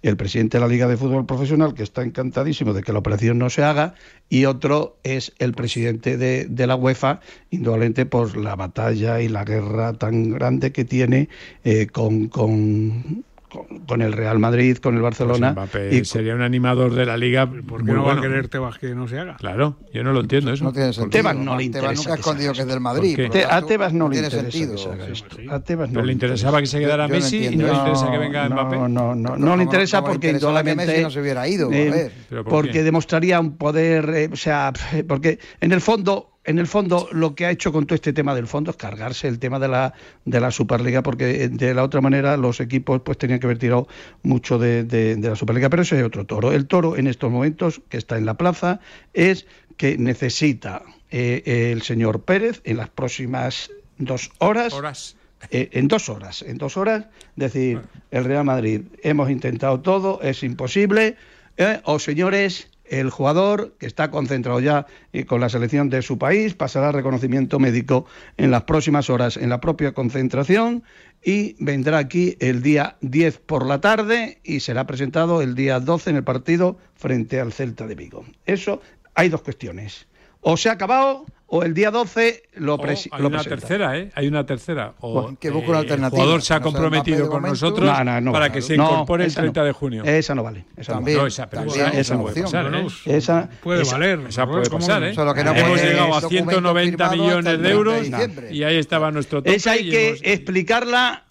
[0.03, 3.38] el presidente de la Liga de Fútbol Profesional, que está encantadísimo de que la operación
[3.38, 3.94] no se haga,
[4.28, 9.44] y otro es el presidente de, de la UEFA, indudablemente por la batalla y la
[9.44, 11.28] guerra tan grande que tiene
[11.64, 15.55] eh, con, con, con- con el Real Madrid, con el Barcelona.
[15.55, 17.46] Pues Mbappé y sería un animador de la liga.
[17.46, 18.22] ¿Por qué no va a bueno.
[18.22, 19.36] querer Tebas que no se haga?
[19.36, 20.64] Claro, yo no lo entiendo eso.
[20.64, 21.11] No tiene ¿Por sentido.
[21.22, 23.16] Tebas no le Tebas interesa nunca ha que escondido se que es del ¿Por Madrid.
[23.28, 25.53] por a Tebas no le tiene interesa sentido.
[25.55, 27.66] A Tebas no ¿Pero le interesaba que se quedara Yo no Messi y entiendo.
[27.66, 28.76] no le interesa que venga no, Mbappé?
[28.76, 31.74] No, no, no, No, le interesa no porque indudablemente Messi no se hubiera ido, a
[31.76, 32.12] eh, ver.
[32.28, 32.82] ¿Pero por porque qué?
[32.82, 34.72] demostraría un poder, eh, o sea,
[35.07, 38.34] porque en el fondo en el fondo lo que ha hecho con todo este tema
[38.34, 41.84] del fondo es cargarse el tema de la de la Superliga porque eh, de la
[41.84, 43.86] otra manera los equipos pues tenían que haber tirado
[44.22, 45.70] mucho de, de- de la Superliga.
[45.70, 46.53] Pero ese es otro toro.
[46.53, 48.80] El toro en estos momentos que está en la plaza
[49.14, 55.16] es que necesita eh, el señor Pérez en las próximas dos horas Horas.
[55.51, 57.80] eh, en dos horas, en dos horas, decir,
[58.11, 61.16] el Real Madrid, hemos intentado todo, es imposible,
[61.57, 66.18] eh, o señores, el jugador que está concentrado ya eh, con la selección de su
[66.18, 68.05] país pasará reconocimiento médico
[68.36, 70.84] en las próximas horas en la propia concentración
[71.24, 76.11] y vendrá aquí el día 10 por la tarde y será presentado el día 12
[76.11, 78.26] en el partido frente al Celta de Vigo.
[78.45, 78.82] Eso,
[79.14, 80.07] hay dos cuestiones.
[80.43, 81.24] O se ha acabado
[81.55, 83.57] o el día 12 lo, O presi- hay lo una presenta.
[83.66, 84.11] tercera, ¿eh?
[84.14, 84.94] Hay una tercera.
[85.00, 86.16] O Bueno, que busque una eh, alternativa.
[86.16, 87.48] El jugador se ha No comprometido de con momento.
[87.50, 88.55] nosotros No, no, no para vale.
[88.55, 89.44] que se No, incorpore el esa no.
[89.53, 90.03] 30 de junio.
[90.05, 90.64] Esa no vale.
[90.78, 92.44] Esa También, No, esa, pero también esa, es esa puede opción.
[92.64, 92.86] pasar, ¿eh?
[93.16, 94.20] Esa, Puede esa- valer.
[94.30, 95.05] Esa puede ¿cómo pasar?
[95.05, 95.14] ¿eh?
[95.14, 98.48] Solo que no Hemos llegado a documento 190 firmado millones de 30 de euros diciembre.
[98.55, 99.55] y ahí estaba nuestro tope.
[99.55, 101.24] esa hay que hemos- explicarla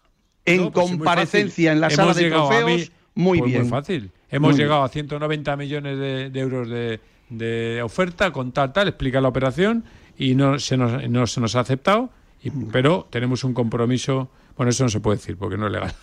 [0.46, 2.92] en No, pues comparecencia en la Hemos sala de trofeos.
[3.16, 3.62] muy pues bien.
[3.64, 4.12] Muy fácil.
[4.30, 7.00] Hemos llegado a 190 millones de, de euros de,
[7.30, 9.84] de oferta con tal, tal, explica la operación
[10.24, 12.10] y no se nos, no se nos ha aceptado,
[12.44, 14.30] y- pero tenemos un compromiso.
[14.58, 15.94] Bueno, eso no se puede decir porque no es legal.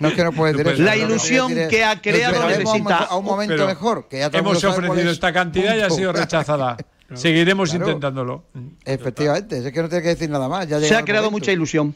[0.00, 0.80] No es que no puedes decir.
[0.80, 4.64] La ilusión que ha creado Esperaremos necesita- A un momento Pero mejor, que ya hemos
[4.64, 5.12] ofrecido es.
[5.12, 6.76] esta cantidad y ha sido rechazada.
[7.14, 7.86] Seguiremos Claro.
[7.86, 8.44] intentándolo.
[8.84, 10.66] Efectivamente, es que no tiene que decir nada más.
[10.66, 11.44] ya Se ha creado momento.
[11.44, 11.94] mucha ilusión.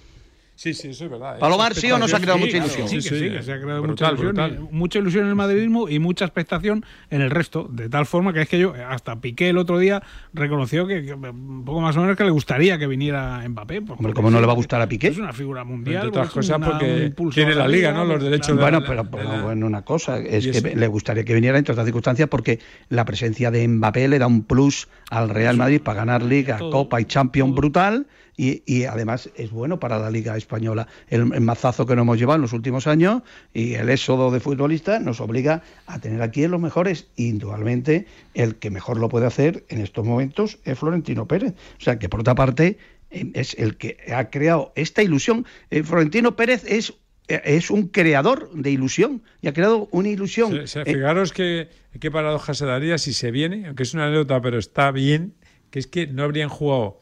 [0.58, 1.36] Sí, sí, eso es verdad.
[1.36, 1.38] ¿eh?
[1.38, 2.88] Palomar, ¿sí o no se ha creado Sí, mucha claro, ilusión?
[2.88, 3.30] Sí, Sí, sí, sí.
[3.30, 4.68] que se ha creado Brutal, mucha ilusión, brutal.
[4.72, 7.68] mucha ilusión en el madridismo y mucha expectación en el resto.
[7.70, 10.02] De tal forma que es que yo, hasta Piqué el otro día
[10.34, 13.78] reconoció que, que un poco más o menos que le gustaría que viniera Mbappé.
[13.78, 15.06] Hombre, porque ¿cómo no le va a gustar a Piqué?
[15.06, 16.06] Es una figura mundial.
[16.06, 18.04] Entre otras pues, cosas una- porque tiene la liga, ¿no?
[18.04, 21.22] Los derechos de Bueno, la- pero, la- bueno, una cosa es que eso- le gustaría
[21.22, 25.28] que viniera entre otras circunstancias porque la presencia de Mbappé le da un plus al
[25.28, 26.70] Real Madrid para ganar Liga, Todo.
[26.72, 30.86] Copa y Champions brutal y, y además es bueno para la Liga Española.
[31.08, 33.22] El, el mazazo que nos hemos llevado en los últimos años
[33.52, 37.08] y el éxodo de futbolistas nos obliga a tener aquí los mejores.
[37.16, 41.54] Indudablemente, el que mejor lo puede hacer en estos momentos es Florentino Pérez.
[41.78, 42.78] O sea que por otra parte
[43.10, 45.44] eh, es el que ha creado esta ilusión.
[45.70, 46.94] Eh, Florentino Pérez es
[47.26, 50.60] eh, es un creador de ilusión y ha creado una ilusión.
[50.60, 51.68] O sea, fijaros que,
[52.00, 55.34] qué paradoja se daría si se viene, aunque es una anécdota, pero está bien,
[55.70, 57.00] que es que no habrían jugado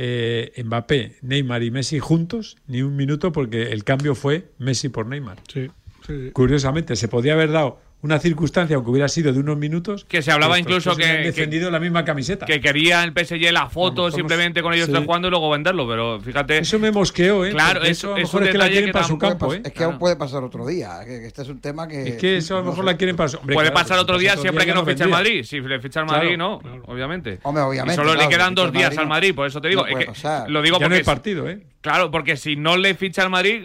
[0.00, 5.06] eh, Mbappé, Neymar y Messi juntos ni un minuto porque el cambio fue Messi por
[5.06, 5.38] Neymar.
[5.52, 5.68] Sí,
[6.06, 6.30] sí.
[6.32, 10.04] Curiosamente, se podía haber dado una circunstancia, aunque hubiera sido de unos minutos.
[10.04, 12.46] Que se hablaba estos incluso hubieran que- defendido la misma camiseta.
[12.46, 14.94] Que quería el PSG la foto Vamos, simplemente con ellos sí.
[15.04, 16.58] jugando y luego venderlo, pero fíjate.
[16.58, 17.50] Eso me mosqueó, ¿eh?
[17.50, 19.62] Claro, Porque eso, eso a lo mejor es que la quieren para su campo, ¿eh?
[19.64, 22.08] Es que aún puede pasar otro día, que, que este es un tema que...
[22.10, 24.16] Es que eso a lo mejor la quieren para su- hombre, Puede claro, pasar otro
[24.18, 25.10] día otro siempre día que no ficha el.
[25.10, 25.42] Madrid.
[25.44, 27.40] Si le ficha el Madrid, Claro, no, obviamente.
[27.42, 29.08] Hombre, obviamente, Y solo le quedan dos días al.
[29.08, 29.84] Madrid, por eso te digo.
[29.84, 30.06] Que
[30.48, 31.64] lo digo porque partido, ¿eh?
[31.80, 33.62] Claro, porque si no le ficha al Madrid,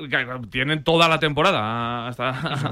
[0.52, 2.72] tienen toda la temporada hasta.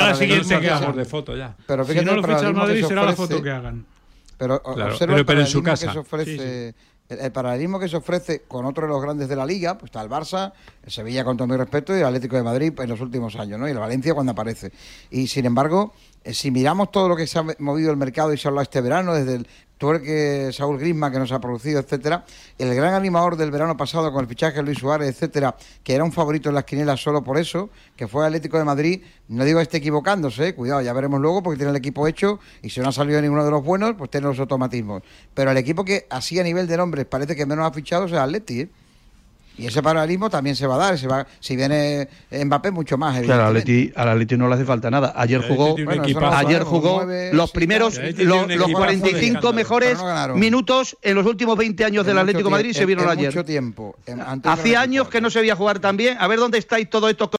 [0.00, 0.96] Será la siguiente, que hacen.
[0.96, 1.54] de foto ya.
[1.66, 3.86] Pero Si no lo ficha el Madrid, será la ofrece- foto que hagan.
[4.38, 5.86] Pero Claro, observa pero- pero en su casa.
[5.86, 6.74] que se ofrece,
[7.08, 9.90] El, el paralelismo que se ofrece con otro de los grandes de la liga, pues
[9.90, 10.52] está el Barça,
[10.84, 13.60] el Sevilla con todo mi respeto y el Atlético de Madrid en los últimos años,
[13.60, 13.68] ¿no?
[13.68, 14.72] Y el Valencia cuando aparece.
[15.10, 15.94] Y sin embargo,
[16.24, 18.64] eh, si miramos todo lo que se ha movido el mercado y se ha hablado
[18.64, 19.46] este verano, desde el
[19.78, 22.24] tuerque Saúl Grisma que nos ha producido, etcétera,
[22.58, 26.04] el gran animador del verano pasado con el fichaje de Luis Suárez, etcétera, que era
[26.04, 29.58] un favorito en las quinielas solo por eso, que fue Atlético de Madrid, no digo
[29.58, 32.80] que esté equivocándose, eh, cuidado, ya veremos luego porque tiene el equipo hecho y si
[32.80, 35.02] no ha salido ninguno de los buenos, pues tiene los automatismos.
[35.34, 38.12] Pero el equipo que así a nivel de nombres parece que menos ha fichado es
[38.12, 38.68] el Atleti, ¿eh?
[39.58, 43.20] Y ese paralelismo también se va a dar, se va, si viene Mbappé mucho más,
[43.22, 43.48] Claro, al.
[43.56, 45.14] Atleti, al Atleti no le hace falta nada.
[45.16, 46.02] Ayer jugó, Bueno,
[46.32, 49.52] ayer jugó nueve, los primeros, los, los equipazo de 45 escándalo.
[49.54, 53.04] mejores no minutos en los últimos 20 años En del Atlético de Madrid se vieron
[53.04, 53.30] en- en ayer.
[53.34, 53.96] mucho tiempo.
[54.44, 56.16] Hacía años que no se veía jugar tan bien.
[56.20, 57.28] A ver dónde estáis todos estos